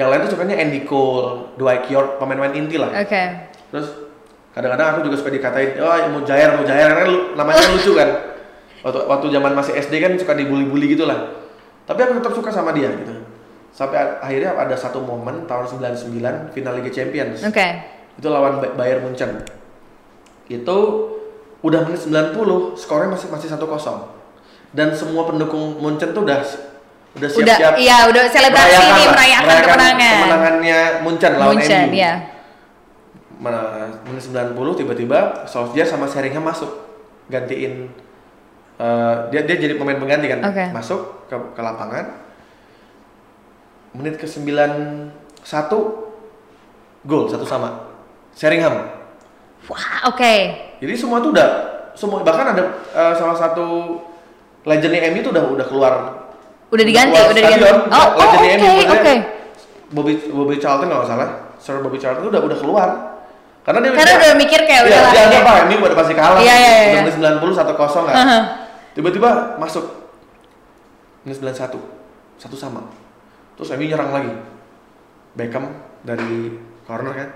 Yang 0.00 0.08
lain 0.08 0.20
tuh 0.24 0.30
sukanya 0.32 0.56
Andy 0.56 0.80
Cole, 0.88 1.52
Dwight 1.60 1.84
York, 1.92 2.16
pemain-pemain 2.16 2.56
inti 2.56 2.80
lah. 2.80 2.88
Oke. 2.96 3.22
Terus 3.68 3.88
kadang-kadang 4.56 4.96
aku 4.96 5.00
juga 5.04 5.16
suka 5.20 5.28
dikatain, 5.28 5.76
oh 5.76 5.92
mau 6.08 6.24
jair, 6.24 6.56
mau 6.56 6.64
jair, 6.64 6.88
karena 6.88 7.36
namanya 7.36 7.60
kan 7.60 7.70
lucu 7.76 7.92
kan. 7.92 8.10
Waktu 8.80 8.98
waktu 9.04 9.26
zaman 9.28 9.52
masih 9.52 9.76
SD 9.76 10.00
kan 10.00 10.16
suka 10.16 10.32
dibully-bully 10.32 10.96
gitu 10.96 11.04
lah. 11.04 11.36
Tapi 11.84 12.00
aku 12.00 12.16
tetap 12.16 12.32
suka 12.32 12.48
sama 12.48 12.72
dia 12.72 12.88
gitu. 12.88 13.12
Sampai 13.70 14.00
akhirnya 14.18 14.56
ada 14.56 14.72
satu 14.72 15.04
momen 15.04 15.44
tahun 15.44 15.68
99 15.68 16.56
final 16.56 16.72
Liga 16.80 16.90
Champions. 16.90 17.44
Oke. 17.44 17.66
Itu 18.16 18.32
lawan 18.32 18.56
Ba- 18.58 18.72
Bayern 18.72 19.04
Munchen. 19.04 19.44
Itu 20.48 20.76
udah 21.60 21.84
menit 21.84 22.00
90, 22.00 22.32
skornya 22.74 23.12
masih 23.12 23.28
masih 23.28 23.52
1-0. 23.52 24.16
Dan 24.72 24.96
semua 24.96 25.28
pendukung 25.28 25.76
Munchen 25.76 26.10
tuh 26.10 26.24
udah 26.24 26.40
udah 27.10 27.26
Udah, 27.26 27.28
siap-siap 27.28 27.72
iya 27.76 28.06
udah 28.06 28.22
selebrasi 28.24 28.70
merayakan 28.70 28.86
nih 28.92 29.02
lah, 29.02 29.12
merayakan 29.12 29.56
kemenangan. 29.60 29.98
kemenangannya 30.14 30.78
Munchen 31.02 31.32
lawan 31.34 31.50
Munchen, 31.52 31.86
MU. 31.86 31.96
ya. 31.96 32.12
Mana- 33.36 33.68
menit 34.04 34.22
90 34.22 34.52
tiba-tiba 34.76 35.18
Solskjaer 35.44 35.86
sama 35.86 36.04
Sheringham 36.04 36.44
masuk 36.44 36.70
gantiin 37.26 37.88
eh, 38.76 39.16
dia 39.28 39.42
dia 39.42 39.56
jadi 39.58 39.74
pemain 39.74 39.96
pengganti 39.96 40.26
kan 40.28 40.40
Oke. 40.44 40.64
masuk 40.70 41.00
ke, 41.24 41.34
ke 41.34 41.60
lapangan 41.60 42.04
menit 43.92 44.14
ke 44.14 44.24
91 44.24 45.10
gol 47.02 47.24
satu 47.26 47.42
sama 47.42 47.90
Sheringham 48.32 48.86
Wah, 49.66 50.06
oke. 50.06 50.34
jadi 50.78 50.92
semua 50.94 51.18
tuh 51.18 51.32
udah 51.32 51.48
semua 51.92 52.20
bahkan 52.20 52.50
ada 52.50 52.62
eh, 52.88 53.12
salah 53.14 53.34
satu 53.34 53.98
legendnya 54.62 55.10
MU 55.10 55.20
tuh 55.22 55.32
udah 55.32 55.44
udah 55.50 55.66
keluar 55.66 55.94
Udah 56.70 56.84
diganti, 56.84 57.10
keluar 57.12 57.26
udah 57.26 57.36
diganti. 57.36 57.60
stadion. 57.60 57.78
Oh, 57.90 57.94
oh, 57.94 58.06
oke, 58.14 58.36
Legendnya 58.36 58.56
MU, 58.56 58.70
maksudnya 58.70 58.94
oke. 58.96 59.14
Bobby 59.90 60.12
Bobby 60.30 60.56
Charlton 60.56 60.86
kalau 60.86 61.02
nggak 61.02 61.10
salah 61.10 61.28
Sir 61.58 61.82
Bobby 61.82 61.98
Charlton 61.98 62.22
tuh 62.22 62.30
udah 62.30 62.42
udah 62.46 62.58
keluar 62.62 62.88
karena 63.60 63.78
dia 63.82 63.90
Karena 63.92 64.12
udah 64.16 64.32
mikir 64.38 64.60
kayak 64.64 64.82
Iya, 64.82 64.88
udah 64.88 65.00
lah. 65.02 65.10
dia 65.12 65.22
anggap 65.26 65.44
ah 65.44 65.56
ini 65.66 65.74
udah 65.76 65.98
pasti 65.98 66.14
kalah. 66.14 66.38
Iya, 66.40 66.54
iya, 66.54 66.70
iya. 66.70 66.86
Udah 66.88 67.02
menit 67.04 67.14
90 67.18 67.60
1 67.60 67.74
0 67.76 68.08
kan. 68.08 68.14
Haha. 68.16 68.38
Tiba-tiba 68.90 69.30
masuk 69.58 69.84
menit 71.22 71.36
91 71.36 71.76
satu 72.40 72.56
sama. 72.56 72.80
Terus 73.54 73.68
MU 73.74 73.84
nyerang 73.84 74.10
lagi. 74.10 74.32
Beckham 75.34 75.64
dari 76.00 76.56
corner 76.86 77.12
kan. 77.12 77.28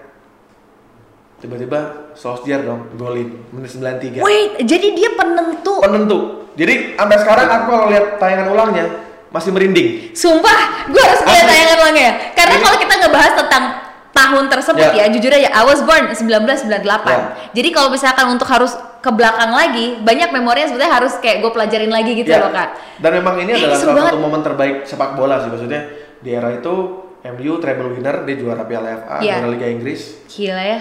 Tiba-tiba 1.37 1.79
Solskjaer 2.17 2.65
dong 2.65 2.89
golin 2.97 3.35
menit 3.53 3.69
93. 3.69 4.25
Wait, 4.25 4.65
jadi 4.65 4.87
dia 4.95 5.11
penentu. 5.13 5.83
Penentu. 5.83 6.19
Jadi 6.55 6.95
sampai 6.97 7.19
sekarang 7.21 7.49
aku 7.51 7.65
kalau 7.69 7.87
lihat 7.91 8.17
tayangan 8.17 8.49
ulangnya 8.49 8.87
masih 9.35 9.51
merinding. 9.51 10.15
Sumpah, 10.15 10.87
gue 10.87 11.03
harus 11.03 11.21
Asli. 11.21 11.43
tayangan 11.43 11.77
ulangnya. 11.77 12.05
ya. 12.05 12.13
Karena 12.33 12.57
kalau 12.57 12.77
kita 12.79 12.95
ngebahas 12.97 13.33
tentang 13.35 13.65
tahun 14.15 14.45
tersebut 14.47 14.89
Ya. 14.89 15.03
ya, 15.03 15.11
jujur 15.11 15.27
aja, 15.29 15.51
I 15.51 15.63
was 15.65 15.83
born 15.83 16.07
1998. 16.09 16.79
Ya. 17.05 17.19
Jadi 17.53 17.69
kalau 17.69 17.91
misalkan 17.91 18.31
untuk 18.31 18.47
harus 18.47 18.71
ke 18.99 19.11
belakang 19.11 19.51
lagi, 19.51 19.99
banyak 19.99 20.31
memori 20.31 20.63
yang 20.63 20.71
sebetulnya 20.71 20.95
harus 20.95 21.19
kayak 21.19 21.43
gue 21.43 21.51
pelajarin 21.51 21.91
lagi 21.91 22.15
gitu 22.15 22.31
Ya. 22.31 22.41
loh 22.41 22.49
kak. 22.49 22.79
Dan 22.97 23.11
memang 23.13 23.35
ini 23.37 23.51
Eh, 23.51 23.59
adalah 23.59 23.75
salah 23.77 23.95
banget. 23.97 24.11
satu 24.15 24.21
momen 24.23 24.41
terbaik 24.41 24.77
sepak 24.85 25.11
bola 25.13 25.43
sih 25.43 25.51
maksudnya 25.51 25.83
di 26.19 26.31
era 26.31 26.49
itu 26.49 26.75
MU 27.27 27.53
treble 27.59 27.91
winner 27.91 28.23
dia 28.23 28.37
juara 28.37 28.63
Piala 28.63 28.89
FA, 28.95 29.17
Iya. 29.19 29.35
juara 29.37 29.49
Liga 29.51 29.67
Inggris. 29.67 30.25
Gila 30.27 30.63
ya. 30.63 30.79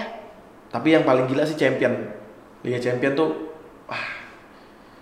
Tapi 0.70 0.88
yang 0.90 1.02
paling 1.02 1.26
gila 1.26 1.42
sih 1.42 1.54
champion. 1.54 1.92
Liga 2.62 2.78
Champion 2.78 3.12
tuh 3.12 3.28
wah 3.84 4.04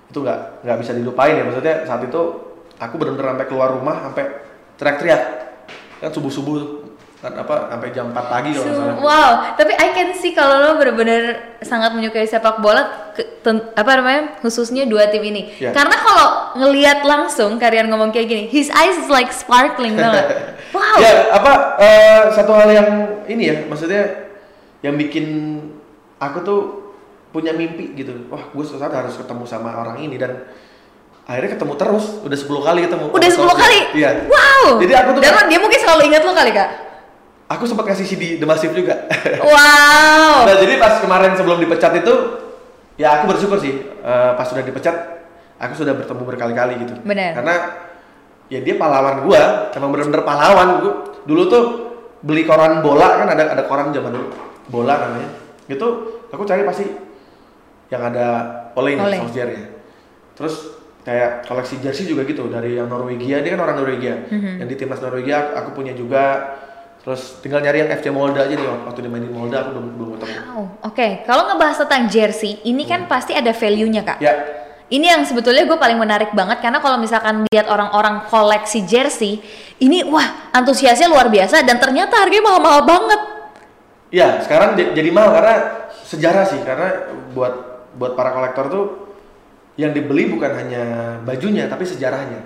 itu 0.05 0.19
nggak 0.19 0.39
nggak 0.63 0.77
bisa 0.79 0.93
dilupain 0.93 1.33
ya 1.33 1.45
maksudnya 1.45 1.85
saat 1.85 2.03
itu 2.03 2.23
aku 2.83 2.95
benar-benar 2.97 3.33
sampai 3.33 3.47
keluar 3.47 3.69
rumah 3.71 3.97
sampai 4.03 4.25
teriak-teriak 4.75 5.23
kan 5.99 6.11
subuh-subuh 6.11 6.55
tuh. 6.57 6.71
kan 7.23 7.39
apa 7.39 7.71
sampai 7.71 7.89
jam 7.95 8.11
4 8.11 8.19
pagi 8.19 8.51
kalau 8.51 8.67
So- 8.67 8.75
salah. 8.75 8.97
wow, 8.99 9.31
tapi 9.55 9.71
I 9.73 9.95
can 9.95 10.11
see 10.11 10.35
kalau 10.35 10.59
lo 10.59 10.71
bener-bener 10.75 11.23
sangat 11.63 11.95
menyukai 11.95 12.27
sepak 12.27 12.59
bola, 12.59 13.15
ke- 13.15 13.39
ten- 13.39 13.71
apa 13.73 13.91
namanya, 13.95 14.43
khususnya 14.43 14.83
dua 14.85 15.07
tim 15.07 15.23
ini. 15.23 15.55
Ya. 15.55 15.71
Karena 15.71 15.95
kalau 15.95 16.27
ngelihat 16.59 17.07
langsung 17.07 17.63
kalian 17.63 17.87
ngomong 17.87 18.11
kayak 18.11 18.27
gini, 18.27 18.43
his 18.49 18.75
eyes 18.75 18.99
is 18.99 19.07
like 19.07 19.31
sparkling 19.31 19.95
banget. 19.95 20.27
Wow. 20.75 20.99
Ya 20.99 21.13
apa 21.31 21.53
eh, 21.79 22.23
satu 22.33 22.51
hal 22.51 22.73
yang 22.73 22.89
ini 23.29 23.43
ya 23.45 23.57
maksudnya 23.63 24.33
yang 24.81 24.97
bikin 24.97 25.27
aku 26.17 26.41
tuh 26.41 26.61
punya 27.29 27.53
mimpi 27.53 27.93
gitu. 27.95 28.27
Wah 28.27 28.51
gue 28.51 28.65
suatu 28.65 28.81
saat 28.81 28.91
harus 28.91 29.15
ketemu 29.15 29.45
sama 29.45 29.71
orang 29.71 30.01
ini 30.01 30.17
dan 30.17 30.49
akhirnya 31.23 31.51
ketemu 31.55 31.73
terus 31.79 32.05
udah 32.27 32.39
10 32.39 32.67
kali 32.67 32.79
ketemu. 32.87 33.05
Udah 33.15 33.29
sama 33.31 33.55
10 33.55 33.63
kali? 33.63 33.79
Iya. 33.95 34.11
Wow. 34.27 34.65
Jadi 34.83 34.93
aku 34.95 35.09
tuh 35.15 35.21
Dan 35.23 35.47
dia 35.47 35.61
mungkin 35.63 35.79
selalu 35.79 36.01
ingat 36.11 36.23
lo 36.27 36.33
kali 36.35 36.51
kak. 36.51 36.71
aku 37.53 37.69
sempat 37.69 37.85
kasih 37.93 38.09
CD 38.09 38.41
The 38.41 38.47
Massive 38.49 38.73
juga. 38.73 39.07
Wow. 39.45 40.49
Nah 40.49 40.57
jadi 40.57 40.81
pas 40.81 40.99
kemarin 40.99 41.37
sebelum 41.37 41.61
dipecat 41.61 41.93
itu 42.01 42.15
ya 42.97 43.21
aku 43.21 43.29
bersyukur 43.29 43.61
sih 43.61 43.77
eh, 43.83 44.31
pas 44.35 44.45
sudah 44.49 44.65
dipecat 44.65 44.97
aku 45.61 45.73
sudah 45.77 45.93
bertemu 45.95 46.23
berkali-kali 46.27 46.75
gitu. 46.81 46.95
Benar. 47.05 47.37
Karena 47.37 47.55
ya 48.49 48.61
dia 48.65 48.75
pahlawan 48.77 49.23
gua, 49.25 49.69
emang 49.77 49.91
bener-bener 49.93 50.25
pahlawan 50.25 50.69
gua. 50.81 50.93
Dulu 51.29 51.43
tuh 51.47 51.65
beli 52.25 52.43
koran 52.43 52.81
bola 52.83 53.21
kan 53.21 53.29
ada 53.31 53.53
ada 53.53 53.63
koran 53.69 53.93
zaman 53.93 54.11
dulu 54.11 54.27
bola 54.73 54.95
namanya. 54.99 55.31
Itu 55.69 55.87
aku 56.33 56.43
cari 56.49 56.65
pasti 56.65 56.89
yang 57.93 58.03
ada 58.09 58.27
Ole 58.75 58.97
Ole. 58.97 59.13
nih 59.13 59.21
Solskjaer 59.21 59.51
ya. 59.53 59.63
Terus 60.33 60.55
kayak 61.03 61.47
koleksi 61.47 61.83
jersey 61.83 62.07
juga 62.07 62.23
gitu 62.23 62.47
dari 62.47 62.79
yang 62.79 62.87
Norwegia 62.87 63.43
dia 63.43 63.59
kan 63.59 63.63
orang 63.63 63.77
Norwegia 63.83 64.15
Mhm. 64.31 64.63
yang 64.63 64.69
di 64.71 64.77
timnas 64.79 65.03
Norwegia 65.03 65.55
aku 65.55 65.75
punya 65.75 65.93
juga 65.93 66.55
Terus 67.03 67.43
tinggal 67.43 67.59
nyari 67.59 67.83
yang 67.83 67.91
FC 67.91 68.15
Molda 68.15 68.47
aja 68.47 68.55
nih 68.55 68.63
waktu 68.87 69.03
dimainin 69.03 69.35
Molda 69.35 69.67
aku 69.67 69.75
belum 69.75 69.87
belum 69.99 70.09
ketemu. 70.15 70.35
Wow. 70.47 70.65
Oke, 70.87 71.27
kalau 71.27 71.51
ngebahas 71.51 71.83
tentang 71.83 72.07
jersey, 72.07 72.63
ini 72.63 72.87
kan 72.87 73.11
pasti 73.11 73.35
ada 73.35 73.51
value-nya 73.51 74.07
kak. 74.07 74.19
Ya, 74.23 74.35
Ini 74.87 75.11
yang 75.11 75.27
sebetulnya 75.27 75.67
gue 75.67 75.75
paling 75.75 75.99
menarik 75.99 76.31
banget 76.31 76.63
karena 76.63 76.79
kalau 76.79 77.01
misalkan 77.01 77.43
lihat 77.51 77.67
orang-orang 77.67 78.29
koleksi 78.31 78.87
jersey, 78.87 79.43
ini 79.81 80.07
wah 80.07 80.53
antusiasnya 80.55 81.11
luar 81.11 81.27
biasa 81.27 81.67
dan 81.67 81.81
ternyata 81.83 82.23
harganya 82.23 82.47
mahal-mahal 82.47 82.87
banget. 82.87 83.21
ya 84.13 84.39
sekarang 84.45 84.77
jadi 84.77 85.09
mahal 85.11 85.33
karena 85.33 85.57
sejarah 86.05 86.45
sih 86.45 86.61
karena 86.63 87.09
buat 87.33 87.55
buat 87.97 88.13
para 88.13 88.31
kolektor 88.31 88.69
tuh 88.69 88.85
yang 89.77 89.91
dibeli 89.91 90.29
bukan 90.29 90.53
hanya 90.53 90.83
bajunya 91.25 91.65
tapi 91.67 91.85
sejarahnya. 91.85 92.41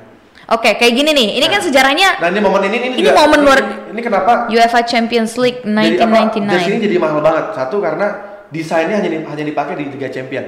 Oke, 0.46 0.78
kayak 0.78 0.94
gini 0.94 1.10
nih. 1.10 1.42
Ini 1.42 1.46
kan 1.50 1.58
sejarahnya 1.58 2.22
Nah 2.22 2.30
ini 2.30 2.38
momen 2.38 2.62
ini 2.70 2.76
ini, 2.78 2.88
Ini 3.02 3.10
juga- 3.10 3.18
momen 3.18 3.38
ini, 3.42 3.46
luar- 3.50 3.66
ini 3.90 4.00
kenapa 4.00 4.32
UEFA 4.46 4.80
Champions 4.86 5.34
League 5.34 5.66
jadi 5.66 5.98
apa, 5.98 6.30
1999. 6.30 6.54
jersey 6.54 6.70
ini 6.70 6.78
jadi 6.86 6.96
mahal 7.02 7.18
banget. 7.18 7.44
Satu 7.58 7.82
karena 7.82 8.06
desainnya 8.54 9.02
hanya 9.02 9.26
hanya 9.26 9.42
dipakai 9.42 9.74
di 9.74 9.90
Liga 9.90 10.06
Champion. 10.06 10.46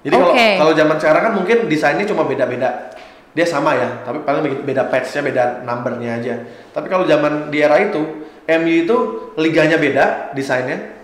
Jadi 0.00 0.14
kalau 0.16 0.32
Oke. 0.32 0.48
kalau 0.56 0.72
zaman 0.72 0.96
sekarang 0.96 1.22
kan 1.28 1.32
mungkin 1.36 1.56
desainnya 1.68 2.06
cuma 2.08 2.24
beda-beda. 2.24 2.96
Dia 3.36 3.44
sama 3.44 3.76
ya, 3.76 4.00
tapi 4.00 4.24
paling 4.24 4.64
beda 4.64 4.88
patchnya, 4.88 5.20
beda 5.20 5.44
numbernya 5.60 6.16
aja. 6.16 6.34
Tapi 6.72 6.88
kalau 6.88 7.04
zaman 7.04 7.52
di 7.52 7.60
era 7.60 7.76
itu, 7.76 8.24
MU 8.48 8.74
itu 8.88 8.96
liganya 9.36 9.76
beda 9.76 10.32
desainnya, 10.32 10.96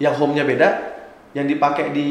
yang 0.00 0.16
home-nya 0.16 0.48
beda, 0.48 0.68
yang 1.36 1.44
dipakai 1.44 1.92
di 1.92 2.08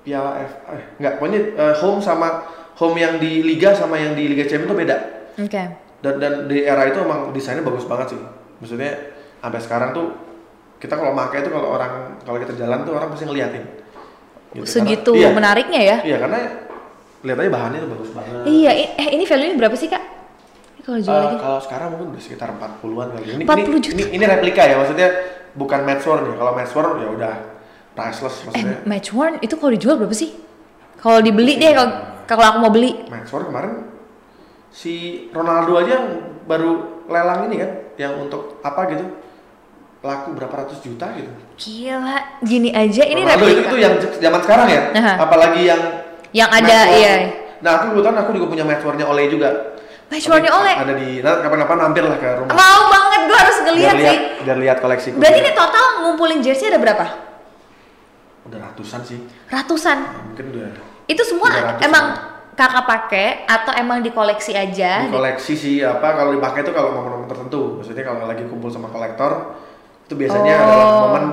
Piala 0.00 0.40
F, 0.40 0.52
eh, 0.70 0.84
enggak, 0.96 1.12
pokoknya 1.16 1.40
eh, 1.54 1.74
home 1.76 2.00
sama 2.00 2.28
home 2.74 2.96
yang 2.96 3.16
di 3.16 3.42
liga 3.42 3.70
sama 3.70 3.94
yang 3.94 4.12
di 4.12 4.24
Liga 4.26 4.44
Champions 4.44 4.68
itu 4.68 4.76
beda 4.78 4.96
Oke. 5.36 5.62
dan 6.00 6.14
dan 6.16 6.32
di 6.46 6.62
era 6.62 6.84
itu 6.84 6.98
emang 6.98 7.28
desainnya 7.30 7.60
bagus 7.60 7.84
banget 7.84 8.12
sih 8.12 8.20
maksudnya 8.58 8.92
sampai 9.38 9.60
sekarang 9.60 9.90
tuh 9.92 10.06
kita 10.76 10.96
kalau 10.96 11.12
pakai 11.12 11.40
itu 11.40 11.50
kalau 11.50 11.68
orang 11.70 12.16
kalau 12.20 12.36
kita 12.36 12.56
jalan 12.56 12.80
tuh 12.82 12.92
orang 12.92 13.08
pasti 13.08 13.24
ngeliatin 13.24 13.64
Gitu, 14.50 14.66
Segitu 14.66 15.14
karena- 15.14 15.22
iya, 15.22 15.28
menariknya 15.30 15.80
ya. 15.80 15.96
iya 16.02 16.16
karena 16.18 16.38
lihat 17.22 17.38
aja 17.38 17.50
bahannya 17.52 17.78
tuh 17.80 17.90
bagus 17.92 18.10
banget 18.10 18.34
Iya, 18.42 18.70
eh 18.98 19.08
ini 19.12 19.22
value-nya 19.22 19.54
berapa 19.54 19.76
sih 19.78 19.86
kak? 19.86 20.02
Kalau 20.82 20.98
jual 20.98 21.14
lagi? 21.14 21.36
kalau 21.38 21.60
sekarang 21.62 21.88
mungkin 21.94 22.06
udah 22.10 22.18
sekitar 22.18 22.48
40-an 22.50 23.08
kali 23.14 23.24
ini 23.30 23.42
40 23.46 23.46
ini, 23.46 23.78
juta. 23.78 23.94
ini, 23.94 24.04
ini 24.10 24.24
replika 24.26 24.62
ya 24.64 24.74
maksudnya 24.74 25.08
bukan 25.52 25.80
match 25.84 26.02
worn 26.02 26.24
ya 26.24 26.34
kalau 26.34 26.52
match 26.52 26.72
worn 26.72 26.98
ya 26.98 27.08
udah 27.12 27.34
priceless 27.92 28.36
Eh, 28.40 28.44
maksudnya 28.46 28.76
match 28.84 29.10
worn 29.10 29.34
itu 29.38 29.54
kalau 29.54 29.70
dijual 29.70 29.96
berapa 29.96 30.12
sih? 30.12 30.30
Kalau 30.96 31.18
dibeli 31.18 31.56
deh, 31.56 31.72
kalau 31.72 31.90
kalau 32.24 32.44
aku 32.46 32.58
mau 32.58 32.70
beli. 32.70 32.92
match 33.06 33.28
worn 33.28 33.46
kemarin 33.46 33.72
si 34.68 34.92
Ronaldo 35.30 35.74
aja 35.76 35.90
yang 35.96 36.06
baru 36.44 36.70
lelang 37.04 37.46
ini 37.46 37.56
kan 37.58 37.70
yang 37.96 38.12
untuk 38.18 38.60
apa 38.60 38.86
gitu 38.88 39.02
laku 40.00 40.32
berapa 40.32 40.54
ratus 40.56 40.80
juta 40.80 41.10
gitu 41.12 41.28
Gila, 41.58 42.40
gini 42.40 42.70
aja 42.70 43.02
ini 43.02 43.20
Ronaldo 43.20 43.44
itu, 43.44 43.60
replika. 43.60 43.66
itu 43.66 43.76
yang 43.78 43.94
zaman 44.16 44.40
sekarang 44.40 44.68
ya 44.68 44.82
Aha. 44.94 45.12
apalagi 45.20 45.62
yang 45.64 45.82
Yang 46.30 46.50
ada, 46.54 46.78
iya. 46.88 47.14
nah 47.58 47.70
aku 47.76 47.92
kebetulan 47.92 48.16
aku 48.16 48.30
juga 48.32 48.46
punya 48.48 48.64
match 48.64 48.80
warnnya 48.80 49.02
Oleh 49.04 49.26
juga 49.26 49.50
Match 50.06 50.22
Tapi 50.22 50.32
warnnya 50.32 50.52
Oleh? 50.52 50.74
ada 50.76 50.94
di 50.96 51.08
nah, 51.18 51.38
kapan-kapan 51.38 51.76
mampir 51.80 52.02
lah 52.02 52.16
ke 52.16 52.28
rumah 52.32 52.50
Mau 52.52 52.80
banget, 52.86 53.20
gua 53.26 53.38
harus 53.40 53.56
ngeliat 53.60 53.74
biar 53.88 53.96
lihat 53.96 54.14
sih. 54.14 54.18
biar 54.40 54.58
lihat 54.58 54.76
koleksi 54.78 55.08
Berarti 55.12 55.38
ini 55.40 55.50
total 55.52 55.84
ngumpulin 56.00 56.38
jersey 56.40 56.66
ada 56.66 56.78
berapa? 56.78 57.04
Udah 58.42 58.58
ratusan 58.62 59.00
sih 59.02 59.18
Ratusan. 59.46 59.98
Nah, 59.98 60.24
mungkin 60.24 60.44
udah 60.50 60.68
Itu 61.04 61.22
semua 61.22 61.50
300 61.76 61.82
emang 61.82 62.04
kakak 62.52 62.84
pakai 62.84 63.26
atau 63.44 63.72
emang 63.74 63.98
dikoleksi 64.00 64.52
aja? 64.52 65.00
di 65.00 65.10
koleksi 65.10 65.52
sih 65.54 65.74
apa 65.80 66.12
kalau 66.14 66.30
dipakai 66.30 66.60
itu 66.60 66.70
kalau 66.70 66.92
momen-momen 66.92 67.24
tertentu 67.26 67.76
maksudnya 67.76 68.04
kalau 68.04 68.24
lagi 68.24 68.44
kumpul 68.44 68.68
sama 68.68 68.88
kolektor 68.88 69.56
itu 70.04 70.14
biasanya 70.14 70.54
Oh. 70.54 70.64
adalah 70.64 70.86
momen 70.98 71.24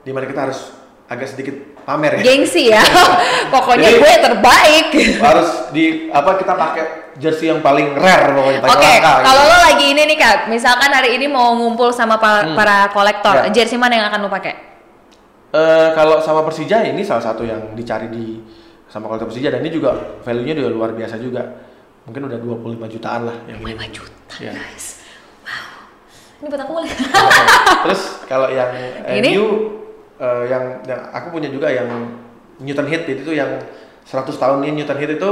di 0.00 0.10
mana 0.10 0.24
kita 0.24 0.40
harus 0.42 0.60
agak 1.04 1.24
sedikit 1.26 1.54
pamer 1.80 2.16
ya 2.16 2.22
Gengsi 2.22 2.68
ya. 2.68 2.80
Pokoknya 3.54 3.86
Jadi- 3.86 4.00
gue 4.00 4.12
terbaik. 4.18 4.86
harus 5.20 5.48
di 5.70 5.84
apa 6.10 6.30
kita 6.34 6.52
pakai 6.54 6.84
jersey 7.14 7.46
yang 7.46 7.60
paling 7.60 7.94
rare 7.94 8.34
pokoknya 8.34 8.60
Oke, 8.66 8.90
gitu. 8.90 9.06
kalau 9.22 9.42
lo 9.46 9.58
lagi 9.62 9.86
ini 9.86 10.02
nih 10.04 10.18
kak, 10.18 10.36
misalkan 10.48 10.90
hari 10.90 11.14
ini 11.14 11.28
mau 11.28 11.54
ngumpul 11.54 11.88
sama 11.90 12.18
pa- 12.18 12.42
Hmm. 12.42 12.56
para 12.56 12.90
kolektor, 12.90 13.38
Ya. 13.38 13.54
jersey 13.54 13.76
mana 13.76 13.94
yang 13.94 14.06
akan 14.06 14.18
lo 14.18 14.28
pakai? 14.28 14.73
Eh, 15.54 15.88
kalau 15.94 16.18
sama 16.18 16.42
Persija 16.42 16.82
ini 16.82 17.06
salah 17.06 17.22
satu 17.22 17.46
yang 17.46 17.78
dicari 17.78 18.10
di 18.10 18.42
sama 18.90 19.06
kolektor 19.06 19.30
Persija 19.30 19.54
dan 19.54 19.62
ini 19.62 19.70
juga 19.70 19.94
value-nya 20.26 20.54
juga 20.58 20.68
luar 20.74 20.90
biasa 20.98 21.14
juga. 21.22 21.46
Mungkin 22.10 22.26
udah 22.26 22.38
25 22.42 22.90
jutaan 22.90 23.30
lah 23.30 23.36
yang 23.46 23.62
ini. 23.62 23.78
5 23.78 23.86
juta 23.94 24.34
Ya. 24.42 24.50
guys. 24.50 24.98
Wow. 25.46 26.42
Ini 26.42 26.46
buat 26.50 26.62
aku 26.66 26.72
boleh. 26.74 26.90
Terus 27.86 28.02
kalau 28.26 28.50
yang 28.50 28.66
Ini? 29.06 29.30
MU 29.30 29.46
eh, 30.18 30.42
yang 30.50 30.64
yang 30.90 31.00
aku 31.14 31.30
punya 31.30 31.46
juga 31.46 31.70
yang 31.70 31.86
Newton 32.58 32.90
Heat 32.90 33.06
itu 33.06 33.30
yang 33.30 33.54
100 34.02 34.26
tahunnya 34.34 34.74
Newton 34.74 34.98
Heat 34.98 35.22
itu 35.22 35.30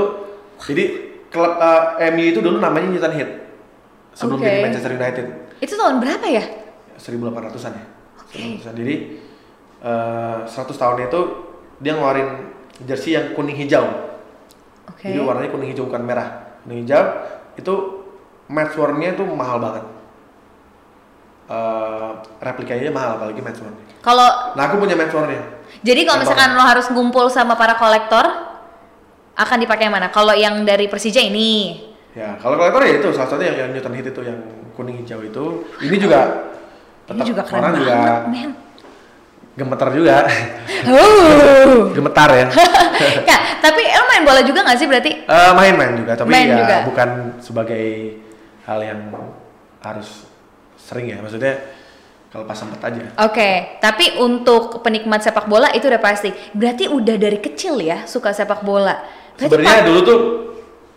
jadi 0.63 0.85
klub 1.35 1.59
eh, 1.59 2.15
MU 2.15 2.25
itu 2.31 2.39
dulu 2.39 2.63
namanya 2.63 2.95
Newton 2.95 3.11
Heat 3.11 3.31
sebelum 4.15 4.39
Oke. 4.39 4.47
jadi 4.47 4.59
Manchester 4.71 4.93
United. 4.95 5.27
Itu 5.59 5.75
tahun 5.75 5.99
berapa 5.99 6.27
ya? 6.31 6.45
1800-an 6.95 7.73
ya. 7.75 7.85
Oke. 8.23 8.39
1800-an. 8.63 8.75
Jadi 8.79 8.97
eh 9.83 10.39
100 10.47 10.71
tahun 10.79 10.97
itu 11.11 11.21
dia 11.83 11.93
ngeluarin 11.99 12.55
jersey 12.87 13.19
yang 13.19 13.35
kuning 13.35 13.59
hijau. 13.59 13.83
Oke. 14.87 15.11
Jadi 15.11 15.19
warnanya 15.19 15.51
kuning 15.51 15.75
hijau 15.75 15.91
bukan 15.91 16.03
merah. 16.07 16.59
Kuning 16.63 16.87
hijau 16.87 17.03
itu 17.59 17.75
match 18.47 18.79
warnanya 18.79 19.19
itu 19.19 19.25
mahal 19.27 19.59
banget. 19.59 19.85
Eh 21.51 22.11
replikanya 22.39 22.95
mahal 22.95 23.11
apalagi 23.19 23.43
match 23.43 23.59
warnanya. 23.61 23.87
Kalau 24.03 24.29
Nah 24.55 24.63
aku 24.71 24.75
punya 24.79 24.95
match 24.95 25.15
warnanya. 25.15 25.47
jadi 25.83 26.07
kalau 26.07 26.19
misalkan 26.23 26.55
lo 26.55 26.63
harus 26.63 26.87
ngumpul 26.93 27.27
sama 27.33 27.59
para 27.59 27.75
kolektor, 27.75 28.23
akan 29.35 29.57
dipakai 29.59 29.89
yang 29.91 29.95
mana? 29.99 30.13
Kalau 30.13 30.37
yang 30.37 30.63
dari 30.63 30.87
Persija 30.87 31.19
ini. 31.19 31.81
Ya 32.13 32.37
kalau 32.39 32.61
kolektor 32.61 32.85
ya 32.85 33.01
itu 33.01 33.09
salah 33.11 33.27
satunya 33.27 33.51
yang, 33.57 33.59
yang 33.67 33.71
Newton 33.75 33.95
Heat 33.99 34.07
itu 34.15 34.21
yang 34.23 34.39
kuning 34.79 35.01
hijau 35.03 35.21
itu. 35.25 35.45
Ini 35.83 35.97
juga 35.99 36.21
Ini 37.03 37.19
tetap 37.19 37.27
juga 37.27 37.43
keren 37.43 37.61
orang 37.67 37.73
banget, 37.75 37.89
juga. 37.89 38.62
Gemeter 39.53 39.89
juga. 39.93 40.17
Oh. 40.89 41.91
Gemetar 41.97 42.29
ya. 42.33 42.47
ya, 43.31 43.39
tapi 43.61 43.83
lo 43.85 44.05
main 44.07 44.25
bola 44.25 44.41
juga 44.41 44.65
gak 44.65 44.79
sih 44.79 44.89
berarti? 44.89 45.13
Eh, 45.23 45.53
main-main 45.53 45.93
juga, 45.95 46.17
tapi 46.17 46.33
Main 46.33 46.49
ya 46.49 46.57
juga. 46.59 46.77
bukan 46.89 47.09
sebagai 47.39 48.17
hal 48.65 48.81
yang 48.81 49.01
harus 49.81 50.25
sering 50.75 51.13
ya. 51.13 51.21
Maksudnya 51.21 51.61
kalau 52.29 52.49
pas 52.49 52.57
sempet 52.57 52.81
aja. 52.81 53.01
Oke, 53.23 53.77
tapi 53.79 54.17
untuk 54.17 54.81
penikmat 54.81 55.21
sepak 55.21 55.45
bola 55.45 55.69
itu 55.71 55.85
udah 55.85 56.01
pasti. 56.01 56.33
Berarti 56.51 56.89
udah 56.89 57.17
dari 57.21 57.39
kecil 57.39 57.77
ya 57.79 58.09
suka 58.09 58.33
sepak 58.33 58.65
bola. 58.65 59.05
Berarti 59.37 59.53
Sebenarnya 59.53 59.85
dulu 59.85 60.01
tuh 60.01 60.21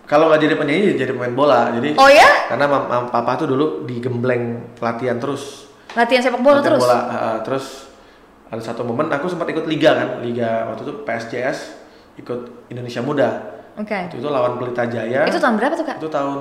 kalau 0.06 0.30
nggak 0.30 0.42
jadi 0.42 0.56
penyanyi 0.56 0.96
jadi 0.96 1.12
pemain 1.12 1.36
bola. 1.36 1.76
Jadi 1.76 2.00
Oh 2.00 2.08
ya? 2.08 2.48
karena 2.48 2.66
mam, 2.66 2.84
mam- 2.88 3.10
papa 3.12 3.36
tuh 3.36 3.52
dulu 3.52 3.84
digembleng 3.84 4.64
latihan 4.80 5.20
terus. 5.20 5.68
latihan 5.92 6.20
sepak 6.20 6.40
bola 6.40 6.60
Latihan 6.60 6.68
terus. 6.72 6.82
Bola, 6.84 7.00
eh, 7.08 7.38
terus 7.44 7.66
ada 8.56 8.64
satu 8.64 8.88
momen 8.88 9.12
aku 9.12 9.28
sempat 9.28 9.52
ikut 9.52 9.68
liga 9.68 9.92
kan, 9.92 10.10
liga 10.24 10.72
waktu 10.72 10.88
itu 10.88 10.94
PSJS 11.04 11.58
ikut 12.16 12.72
Indonesia 12.72 13.04
Muda. 13.04 13.30
Oke. 13.76 14.08
Waktu 14.08 14.18
itu 14.18 14.30
lawan 14.32 14.56
Pelita 14.56 14.88
Jaya. 14.88 15.28
Itu 15.28 15.36
tahun 15.36 15.60
berapa 15.60 15.76
tuh, 15.76 15.84
Kak? 15.84 15.98
Itu 16.00 16.08
tahun 16.08 16.40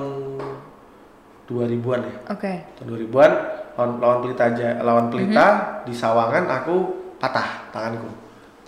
2000-an 1.45 2.01
ya. 2.01 2.15
Oke. 2.33 2.53
tahun 2.79 2.87
2000-an 2.89 3.31
lawan, 3.75 3.91
lawan 4.01 4.17
Pelita 4.23 4.43
aja 4.49 4.69
lawan 4.81 5.05
Pelita 5.13 5.47
Mhm. 5.47 5.61
di 5.85 5.93
Sawangan 5.93 6.43
aku 6.49 6.75
patah 7.19 7.69
tanganku 7.69 8.09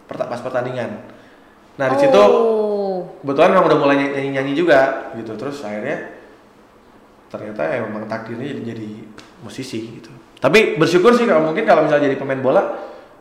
pas 0.08 0.40
pertandingan 0.40 1.04
nah 1.78 1.88
di 1.92 1.96
Oh. 1.96 2.02
situ 2.02 2.22
kebetulan 3.24 3.50
memang 3.54 3.66
udah 3.70 3.80
mulai 3.80 3.96
nyanyi 3.98 4.30
nyanyi 4.34 4.54
juga 4.54 5.12
gitu 5.16 5.34
terus 5.36 5.64
akhirnya 5.64 6.16
ternyata 7.28 7.60
ya 7.60 7.84
memang 7.84 8.08
takdirnya 8.08 8.56
jadi, 8.56 8.62
jadi 8.74 8.90
musisi 9.44 10.00
gitu 10.00 10.10
tapi 10.38 10.78
bersyukur 10.80 11.12
sih 11.12 11.26
kalau 11.26 11.50
mungkin 11.52 11.66
kalau 11.66 11.84
misalnya 11.86 12.08
jadi 12.08 12.18
pemain 12.18 12.40
bola 12.40 12.62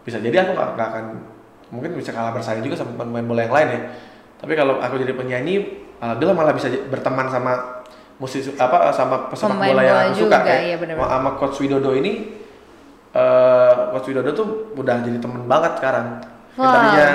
bisa 0.06 0.22
jadi 0.22 0.46
aku 0.46 0.54
nggak 0.54 0.68
nggak 0.78 0.88
akan 0.94 1.04
mungkin 1.74 1.98
bisa 1.98 2.14
kalah 2.14 2.30
bersaing 2.30 2.62
juga 2.62 2.78
sama 2.78 2.94
pemain 2.94 3.26
bola 3.26 3.42
yang 3.42 3.54
lain 3.54 3.68
ya. 3.74 3.80
Tapi 4.38 4.52
kalau 4.54 4.78
aku 4.78 5.02
jadi 5.02 5.12
penyanyi 5.18 5.66
alhamdulillah 5.98 6.36
malah 6.38 6.54
bisa 6.54 6.70
berteman 6.86 7.26
sama 7.26 7.82
musisi 8.16 8.54
apa 8.56 8.94
sama 8.94 9.28
pesepak 9.28 9.58
Pemain 9.58 9.74
bola 9.74 9.82
yang 9.82 9.96
bola 9.98 10.04
aku 10.06 10.14
suka 10.16 10.38
juga, 10.38 10.38
ya. 10.48 10.58
iya 10.62 10.76
benar-benar. 10.78 11.10
sama 11.10 11.30
coach 11.36 11.56
Widodo 11.60 11.90
ini 11.92 12.12
eh 13.12 13.74
coach 13.92 14.06
Widodo 14.08 14.30
tuh 14.32 14.46
udah 14.76 14.96
jadi 15.02 15.18
temen 15.18 15.44
banget 15.44 15.72
sekarang. 15.80 16.06
Yang 16.56 16.64
Wow. 16.64 16.72
tadinya 16.72 17.08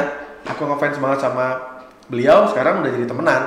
aku 0.45 0.61
ngefans 0.69 0.97
banget 1.01 1.19
sama 1.23 1.45
beliau 2.05 2.45
sekarang 2.45 2.83
udah 2.83 2.91
jadi 2.91 3.05
temenan. 3.07 3.41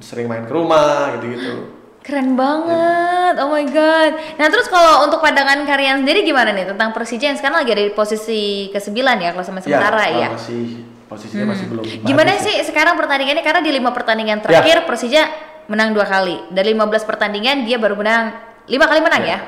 Sering 0.00 0.24
main 0.24 0.48
ke 0.48 0.52
rumah 0.56 1.12
gitu-gitu 1.20 1.81
Keren 2.02 2.34
banget, 2.34 3.38
oh 3.38 3.54
my 3.54 3.62
god. 3.70 4.12
Nah 4.34 4.46
terus 4.50 4.66
kalau 4.66 5.06
untuk 5.06 5.22
pandangan 5.22 5.62
kalian 5.62 6.02
sendiri 6.02 6.26
gimana 6.26 6.50
nih 6.50 6.74
tentang 6.74 6.90
Persija 6.90 7.30
yang 7.30 7.38
sekarang 7.38 7.62
lagi 7.62 7.70
ada 7.70 7.82
di 7.86 7.94
posisi 7.94 8.66
ke 8.74 8.82
9 8.82 8.90
ya 9.22 9.30
kalau 9.30 9.46
sama 9.46 9.62
ya, 9.62 9.70
sementara 9.70 10.02
ya? 10.10 10.18
ya? 10.18 10.28
Masih 10.34 10.82
posisinya 11.06 11.46
hmm. 11.46 11.52
masih 11.54 11.66
belum. 11.70 11.84
Gimana 12.02 12.32
sih 12.42 12.58
ya. 12.58 12.66
sekarang 12.66 12.98
pertandingannya 12.98 13.46
karena 13.46 13.62
di 13.62 13.70
lima 13.70 13.94
pertandingan 13.94 14.42
ya. 14.42 14.42
terakhir 14.42 14.82
ya. 14.82 14.86
Persija 14.90 15.22
menang 15.70 15.94
dua 15.94 16.02
kali 16.02 16.42
dari 16.50 16.74
15 16.74 17.06
pertandingan 17.06 17.62
dia 17.62 17.78
baru 17.78 17.94
menang 17.94 18.34
lima 18.66 18.86
kali 18.90 18.98
menang 18.98 19.22
ya. 19.22 19.30
ya. 19.30 19.38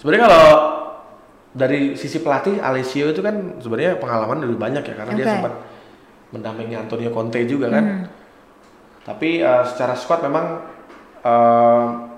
Sebenarnya 0.00 0.24
kalau 0.24 0.52
dari 1.52 2.00
sisi 2.00 2.24
pelatih 2.24 2.64
Alessio 2.64 3.12
itu 3.12 3.20
kan 3.20 3.60
sebenarnya 3.60 4.00
pengalaman 4.00 4.40
lebih 4.40 4.56
banyak 4.56 4.88
ya 4.88 4.94
karena 4.96 5.12
okay. 5.12 5.20
dia 5.20 5.26
sempat 5.36 5.52
mendampingi 6.32 6.80
Antonio 6.80 7.12
Conte 7.12 7.44
juga 7.44 7.68
kan. 7.68 7.84
Hmm. 7.84 8.04
Tapi 9.04 9.44
uh, 9.44 9.68
secara 9.68 9.92
squad 9.92 10.24
memang 10.24 10.79
Ehm, 11.20 12.08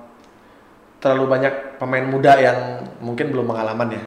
terlalu 1.03 1.25
banyak 1.27 1.55
pemain 1.83 2.07
muda 2.07 2.39
yang 2.39 2.59
mungkin 3.03 3.35
belum 3.35 3.51
pengalaman 3.51 3.99
ya. 3.99 4.03